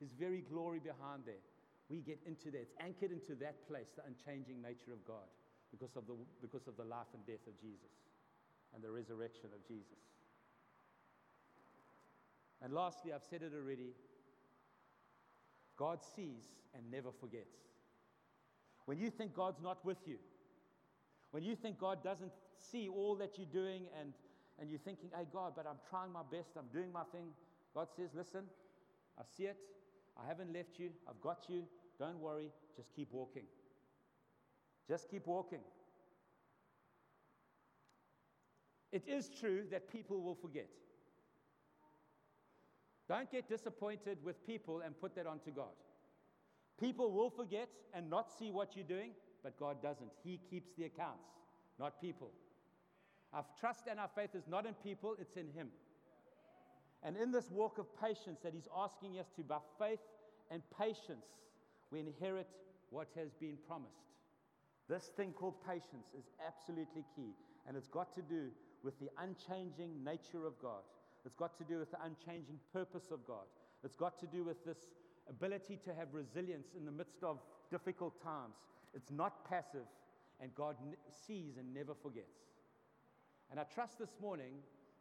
His 0.00 0.10
very 0.12 0.42
glory 0.42 0.78
behind 0.78 1.22
there. 1.24 1.42
We 1.88 2.00
get 2.00 2.20
into 2.26 2.50
that. 2.50 2.60
It's 2.60 2.74
anchored 2.80 3.12
into 3.12 3.34
that 3.40 3.66
place, 3.68 3.92
the 3.96 4.02
unchanging 4.06 4.62
nature 4.62 4.92
of 4.92 5.04
God, 5.06 5.28
because 5.70 5.96
of 5.96 6.06
the, 6.06 6.14
because 6.40 6.66
of 6.68 6.76
the 6.76 6.84
life 6.84 7.10
and 7.14 7.24
death 7.26 7.44
of 7.46 7.58
Jesus 7.60 7.92
and 8.74 8.82
the 8.82 8.90
resurrection 8.90 9.50
of 9.52 9.66
Jesus. 9.66 10.00
And 12.62 12.72
lastly, 12.72 13.12
I've 13.12 13.24
said 13.28 13.42
it 13.42 13.52
already 13.54 13.92
God 15.76 15.98
sees 16.14 16.44
and 16.74 16.90
never 16.90 17.10
forgets. 17.10 17.56
When 18.86 18.98
you 18.98 19.10
think 19.10 19.34
God's 19.34 19.60
not 19.60 19.84
with 19.84 19.98
you, 20.06 20.16
when 21.30 21.42
you 21.42 21.56
think 21.56 21.78
God 21.78 22.04
doesn't 22.04 22.32
see 22.70 22.88
all 22.88 23.16
that 23.16 23.38
you're 23.38 23.46
doing 23.52 23.86
and, 23.98 24.12
and 24.62 24.70
you're 24.70 24.78
thinking, 24.78 25.10
hey, 25.14 25.24
God, 25.32 25.54
but 25.56 25.66
I'm 25.66 25.80
trying 25.90 26.12
my 26.12 26.22
best, 26.30 26.50
I'm 26.56 26.68
doing 26.72 26.92
my 26.92 27.02
thing, 27.10 27.26
God 27.74 27.88
says, 27.96 28.10
listen, 28.14 28.44
I 29.18 29.22
see 29.36 29.44
it, 29.44 29.56
I 30.16 30.24
haven't 30.26 30.52
left 30.54 30.78
you, 30.78 30.90
I've 31.08 31.20
got 31.20 31.46
you, 31.48 31.64
don't 31.98 32.20
worry, 32.20 32.52
just 32.76 32.94
keep 32.94 33.08
walking. 33.10 33.42
Just 34.88 35.10
keep 35.10 35.26
walking. 35.26 35.58
It 38.92 39.02
is 39.08 39.28
true 39.40 39.64
that 39.72 39.90
people 39.90 40.22
will 40.22 40.36
forget. 40.36 40.68
Don't 43.08 43.30
get 43.32 43.48
disappointed 43.48 44.18
with 44.22 44.46
people 44.46 44.82
and 44.84 44.98
put 45.00 45.16
that 45.16 45.26
onto 45.26 45.50
God. 45.50 45.74
People 46.78 47.10
will 47.10 47.30
forget 47.30 47.68
and 47.94 48.08
not 48.08 48.30
see 48.38 48.52
what 48.52 48.76
you're 48.76 48.84
doing, 48.84 49.10
but 49.42 49.58
God 49.58 49.82
doesn't. 49.82 50.10
He 50.22 50.38
keeps 50.48 50.70
the 50.78 50.84
accounts, 50.84 51.26
not 51.80 52.00
people. 52.00 52.30
Our 53.32 53.44
trust 53.58 53.84
and 53.90 53.98
our 53.98 54.10
faith 54.14 54.34
is 54.34 54.46
not 54.48 54.66
in 54.66 54.74
people, 54.74 55.16
it's 55.20 55.36
in 55.36 55.48
Him. 55.54 55.68
And 57.02 57.16
in 57.16 57.32
this 57.32 57.50
walk 57.50 57.78
of 57.78 57.86
patience 58.00 58.40
that 58.42 58.52
He's 58.54 58.68
asking 58.76 59.18
us 59.18 59.26
to, 59.36 59.42
by 59.42 59.58
faith 59.78 60.00
and 60.50 60.62
patience, 60.78 61.26
we 61.90 62.00
inherit 62.00 62.48
what 62.90 63.08
has 63.16 63.32
been 63.40 63.56
promised. 63.66 63.96
This 64.88 65.10
thing 65.16 65.32
called 65.32 65.54
patience 65.66 66.12
is 66.16 66.24
absolutely 66.46 67.04
key, 67.16 67.32
and 67.66 67.76
it's 67.76 67.88
got 67.88 68.14
to 68.14 68.22
do 68.22 68.48
with 68.82 68.98
the 69.00 69.08
unchanging 69.18 70.04
nature 70.04 70.46
of 70.46 70.58
God. 70.60 70.82
It's 71.24 71.36
got 71.36 71.56
to 71.58 71.64
do 71.64 71.78
with 71.78 71.90
the 71.90 71.98
unchanging 72.04 72.58
purpose 72.72 73.10
of 73.10 73.24
God. 73.26 73.46
It's 73.84 73.96
got 73.96 74.18
to 74.20 74.26
do 74.26 74.44
with 74.44 74.64
this 74.64 74.88
ability 75.28 75.78
to 75.84 75.94
have 75.94 76.08
resilience 76.12 76.68
in 76.76 76.84
the 76.84 76.92
midst 76.92 77.22
of 77.22 77.38
difficult 77.70 78.22
times. 78.22 78.54
It's 78.94 79.10
not 79.10 79.48
passive, 79.48 79.86
and 80.40 80.54
God 80.54 80.76
sees 81.26 81.56
and 81.58 81.72
never 81.72 81.94
forgets. 81.94 82.51
And 83.52 83.60
I 83.60 83.64
trust 83.64 83.98
this 83.98 84.16
morning 84.18 84.54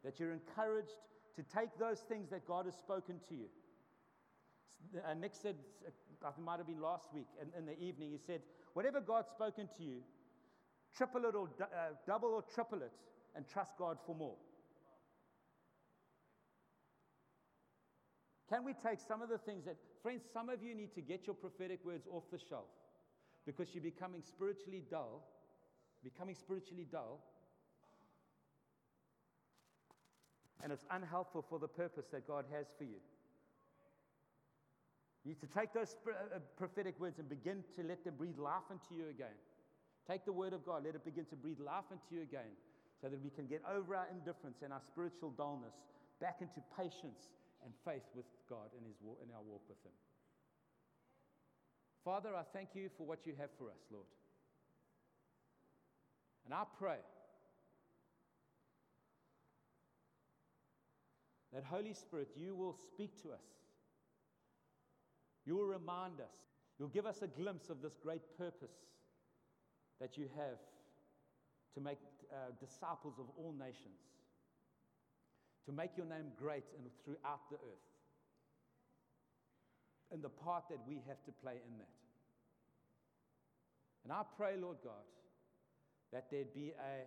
that 0.04 0.20
you're 0.20 0.34
encouraged 0.34 1.00
to 1.38 1.44
take 1.58 1.70
those 1.80 2.00
things 2.02 2.30
that 2.32 2.46
God 2.46 2.66
has 2.66 2.76
spoken 2.76 3.16
to 3.30 3.34
you. 3.34 3.46
Uh, 5.08 5.14
Nick 5.14 5.32
said, 5.34 5.56
I 5.88 6.32
think 6.32 6.40
it 6.40 6.42
might 6.42 6.58
have 6.58 6.68
been 6.68 6.82
last 6.82 7.08
week 7.14 7.28
in, 7.42 7.48
in, 7.58 7.66
the 7.66 7.80
evening, 7.80 8.12
he 8.12 8.18
said, 8.18 8.42
Whatever 8.74 9.00
God's 9.00 9.30
spoken 9.30 9.70
to 9.78 9.84
you, 9.84 10.02
triple 10.98 11.24
it 11.26 11.34
or 11.34 11.48
uh, 11.62 11.94
double 12.06 12.30
or 12.30 12.44
triple 12.54 12.82
it 12.82 12.92
and 13.38 13.48
trust 13.48 13.72
God 13.80 13.98
for 14.06 14.16
more. 14.16 14.36
Can 18.50 18.66
we 18.66 18.74
take 18.74 19.00
some 19.00 19.22
of 19.22 19.30
the 19.30 19.38
things 19.38 19.64
that, 19.64 19.78
friends, 20.04 20.24
some 20.34 20.50
of 20.50 20.62
you 20.62 20.76
need 20.76 20.94
to 20.96 21.02
get 21.02 21.26
your 21.26 21.36
prophetic 21.36 21.86
words 21.86 22.06
off 22.12 22.24
the 22.30 22.38
shelf 22.38 22.68
because 23.46 23.74
you're 23.74 23.84
becoming 23.84 24.22
spiritually 24.22 24.84
dull, 24.92 25.24
becoming 26.04 26.36
spiritually 26.36 26.86
dull, 26.92 27.24
and 30.64 30.72
it's 30.72 30.86
unhelpful 30.92 31.46
for 31.50 31.60
the 31.60 31.68
purpose 31.68 32.06
that 32.12 32.28
God 32.28 32.46
has 32.52 32.68
for 32.78 32.84
you. 32.84 33.02
You 35.24 35.32
need 35.32 35.42
to 35.42 35.48
take 35.48 35.74
those 35.74 35.96
uh, 36.08 36.40
prophetic 36.58 37.00
words 37.00 37.20
and 37.20 37.30
begin 37.30 37.64
to 37.76 37.84
let 37.84 38.04
them 38.04 38.16
breathe 38.18 38.40
life 38.40 38.66
into 38.72 38.98
you 38.98 39.10
again. 39.10 39.38
Take 40.10 40.26
the 40.26 40.34
word 40.34 40.54
of 40.54 40.66
God, 40.66 40.84
let 40.86 40.96
it 40.96 41.06
begin 41.06 41.26
to 41.30 41.36
breathe 41.36 41.60
life 41.60 41.86
into 41.92 42.10
you 42.10 42.22
again 42.24 42.58
so 43.02 43.10
that 43.10 43.22
we 43.22 43.30
can 43.30 43.46
get 43.46 43.62
over 43.70 43.96
our 43.96 44.08
indifference 44.12 44.62
and 44.64 44.74
our 44.74 44.82
spiritual 44.82 45.30
dullness 45.38 45.74
back 46.20 46.38
into 46.42 46.62
patience 46.78 47.30
and 47.66 47.74
faith 47.86 48.06
with 48.16 48.26
God 48.50 48.74
in, 48.78 48.86
his, 48.86 48.98
in 49.02 49.30
our 49.34 49.42
walk 49.46 49.62
with 49.70 49.78
Him. 49.86 49.94
Father, 52.06 52.34
I 52.34 52.42
thank 52.54 52.70
you 52.74 52.90
for 52.98 53.06
what 53.06 53.26
you 53.26 53.34
have 53.38 53.50
for 53.58 53.70
us, 53.70 53.82
Lord. 53.92 54.10
And 56.46 56.54
I 56.54 56.64
pray 56.80 56.98
that 61.54 61.64
Holy 61.64 61.94
Spirit, 61.94 62.30
you 62.36 62.56
will 62.56 62.74
speak 62.74 63.22
to 63.24 63.30
us. 63.30 63.46
You 65.46 65.56
will 65.56 65.66
remind 65.66 66.20
us. 66.20 66.36
You'll 66.80 66.90
give 66.90 67.06
us 67.06 67.22
a 67.22 67.28
glimpse 67.28 67.70
of 67.70 67.82
this 67.82 67.98
great 68.02 68.22
purpose 68.38 68.76
that 70.00 70.18
you 70.18 70.28
have 70.36 70.60
to 71.76 71.82
make 71.82 72.00
uh, 72.32 72.52
disciples 72.60 73.16
of 73.20 73.26
all 73.38 73.54
nations 73.58 74.00
to 75.66 75.72
make 75.72 75.92
your 75.96 76.06
name 76.06 76.32
great 76.38 76.64
and 76.78 76.88
throughout 77.06 77.50
the 77.50 77.58
earth. 77.58 77.88
And 80.12 80.22
the 80.22 80.30
part 80.30 80.64
that 80.70 80.80
we 80.88 80.96
have 81.08 81.24
to 81.26 81.32
play 81.32 81.54
in 81.54 81.78
that. 81.78 81.88
And 84.04 84.12
I 84.12 84.24
pray, 84.36 84.56
Lord 84.60 84.78
God, 84.84 85.06
that 86.12 86.26
there'd 86.32 86.54
be 86.54 86.72
a 86.72 87.06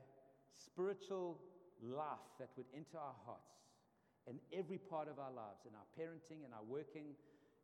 spiritual 0.64 1.38
life 1.82 2.30
that 2.38 2.48
would 2.56 2.66
enter 2.74 2.96
our 2.96 3.16
hearts 3.26 3.63
in 4.28 4.40
every 4.52 4.78
part 4.78 5.08
of 5.08 5.18
our 5.18 5.32
lives, 5.32 5.66
in 5.68 5.74
our 5.76 5.88
parenting, 5.98 6.46
in 6.46 6.52
our 6.52 6.64
working, 6.64 7.12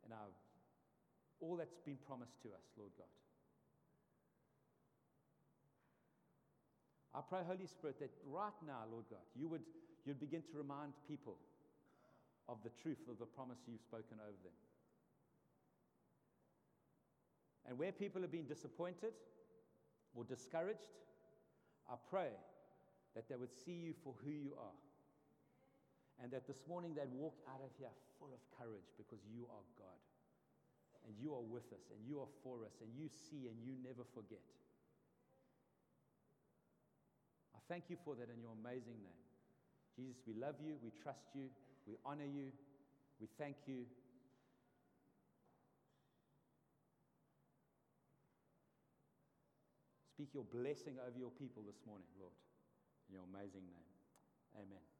in 0.05 0.11
our 0.11 0.29
all 1.41 1.55
that's 1.57 1.81
been 1.85 1.97
promised 2.05 2.37
to 2.43 2.49
us, 2.49 2.65
Lord 2.77 2.91
God. 2.97 3.09
I 7.13 7.19
pray, 7.27 7.41
Holy 7.45 7.65
Spirit, 7.65 7.99
that 7.99 8.11
right 8.29 8.55
now, 8.65 8.85
Lord 8.91 9.05
God, 9.09 9.25
you 9.35 9.49
would 9.49 9.65
you'd 10.05 10.19
begin 10.19 10.41
to 10.51 10.57
remind 10.57 10.93
people 11.07 11.37
of 12.47 12.57
the 12.63 12.71
truth 12.81 13.01
of 13.09 13.19
the 13.19 13.25
promise 13.25 13.57
you've 13.67 13.81
spoken 13.81 14.17
over 14.21 14.37
them. 14.43 14.57
And 17.67 17.77
where 17.77 17.91
people 17.91 18.21
have 18.21 18.31
been 18.31 18.47
disappointed 18.47 19.13
or 20.15 20.23
discouraged, 20.23 20.97
I 21.89 21.95
pray 22.09 22.29
that 23.15 23.29
they 23.29 23.35
would 23.35 23.53
see 23.65 23.73
you 23.73 23.93
for 24.03 24.13
who 24.23 24.31
you 24.31 24.53
are. 24.57 24.77
And 26.21 26.29
that 26.31 26.45
this 26.45 26.61
morning 26.69 26.93
they'd 26.93 27.09
walk 27.17 27.33
out 27.49 27.65
of 27.65 27.73
here 27.81 27.89
full 28.21 28.29
of 28.29 28.41
courage 28.53 28.85
because 28.97 29.19
you 29.25 29.49
are 29.49 29.65
God. 29.75 30.01
And 31.01 31.17
you 31.17 31.33
are 31.33 31.41
with 31.41 31.65
us, 31.73 31.81
and 31.89 31.97
you 32.05 32.21
are 32.21 32.29
for 32.45 32.61
us, 32.61 32.77
and 32.77 32.93
you 32.93 33.09
see, 33.09 33.49
and 33.49 33.57
you 33.65 33.73
never 33.81 34.05
forget. 34.13 34.45
I 37.57 37.59
thank 37.65 37.89
you 37.89 37.97
for 38.05 38.13
that 38.13 38.29
in 38.29 38.37
your 38.37 38.53
amazing 38.53 39.01
name. 39.01 39.25
Jesus, 39.97 40.21
we 40.29 40.37
love 40.37 40.61
you, 40.61 40.77
we 40.85 40.93
trust 41.01 41.25
you, 41.33 41.49
we 41.89 41.97
honor 42.05 42.29
you, 42.29 42.53
we 43.19 43.25
thank 43.41 43.55
you. 43.65 43.89
Speak 50.13 50.29
your 50.37 50.45
blessing 50.53 51.01
over 51.01 51.17
your 51.17 51.33
people 51.33 51.63
this 51.65 51.81
morning, 51.89 52.07
Lord, 52.21 52.37
in 53.09 53.17
your 53.17 53.25
amazing 53.25 53.65
name. 53.65 53.89
Amen. 54.53 54.90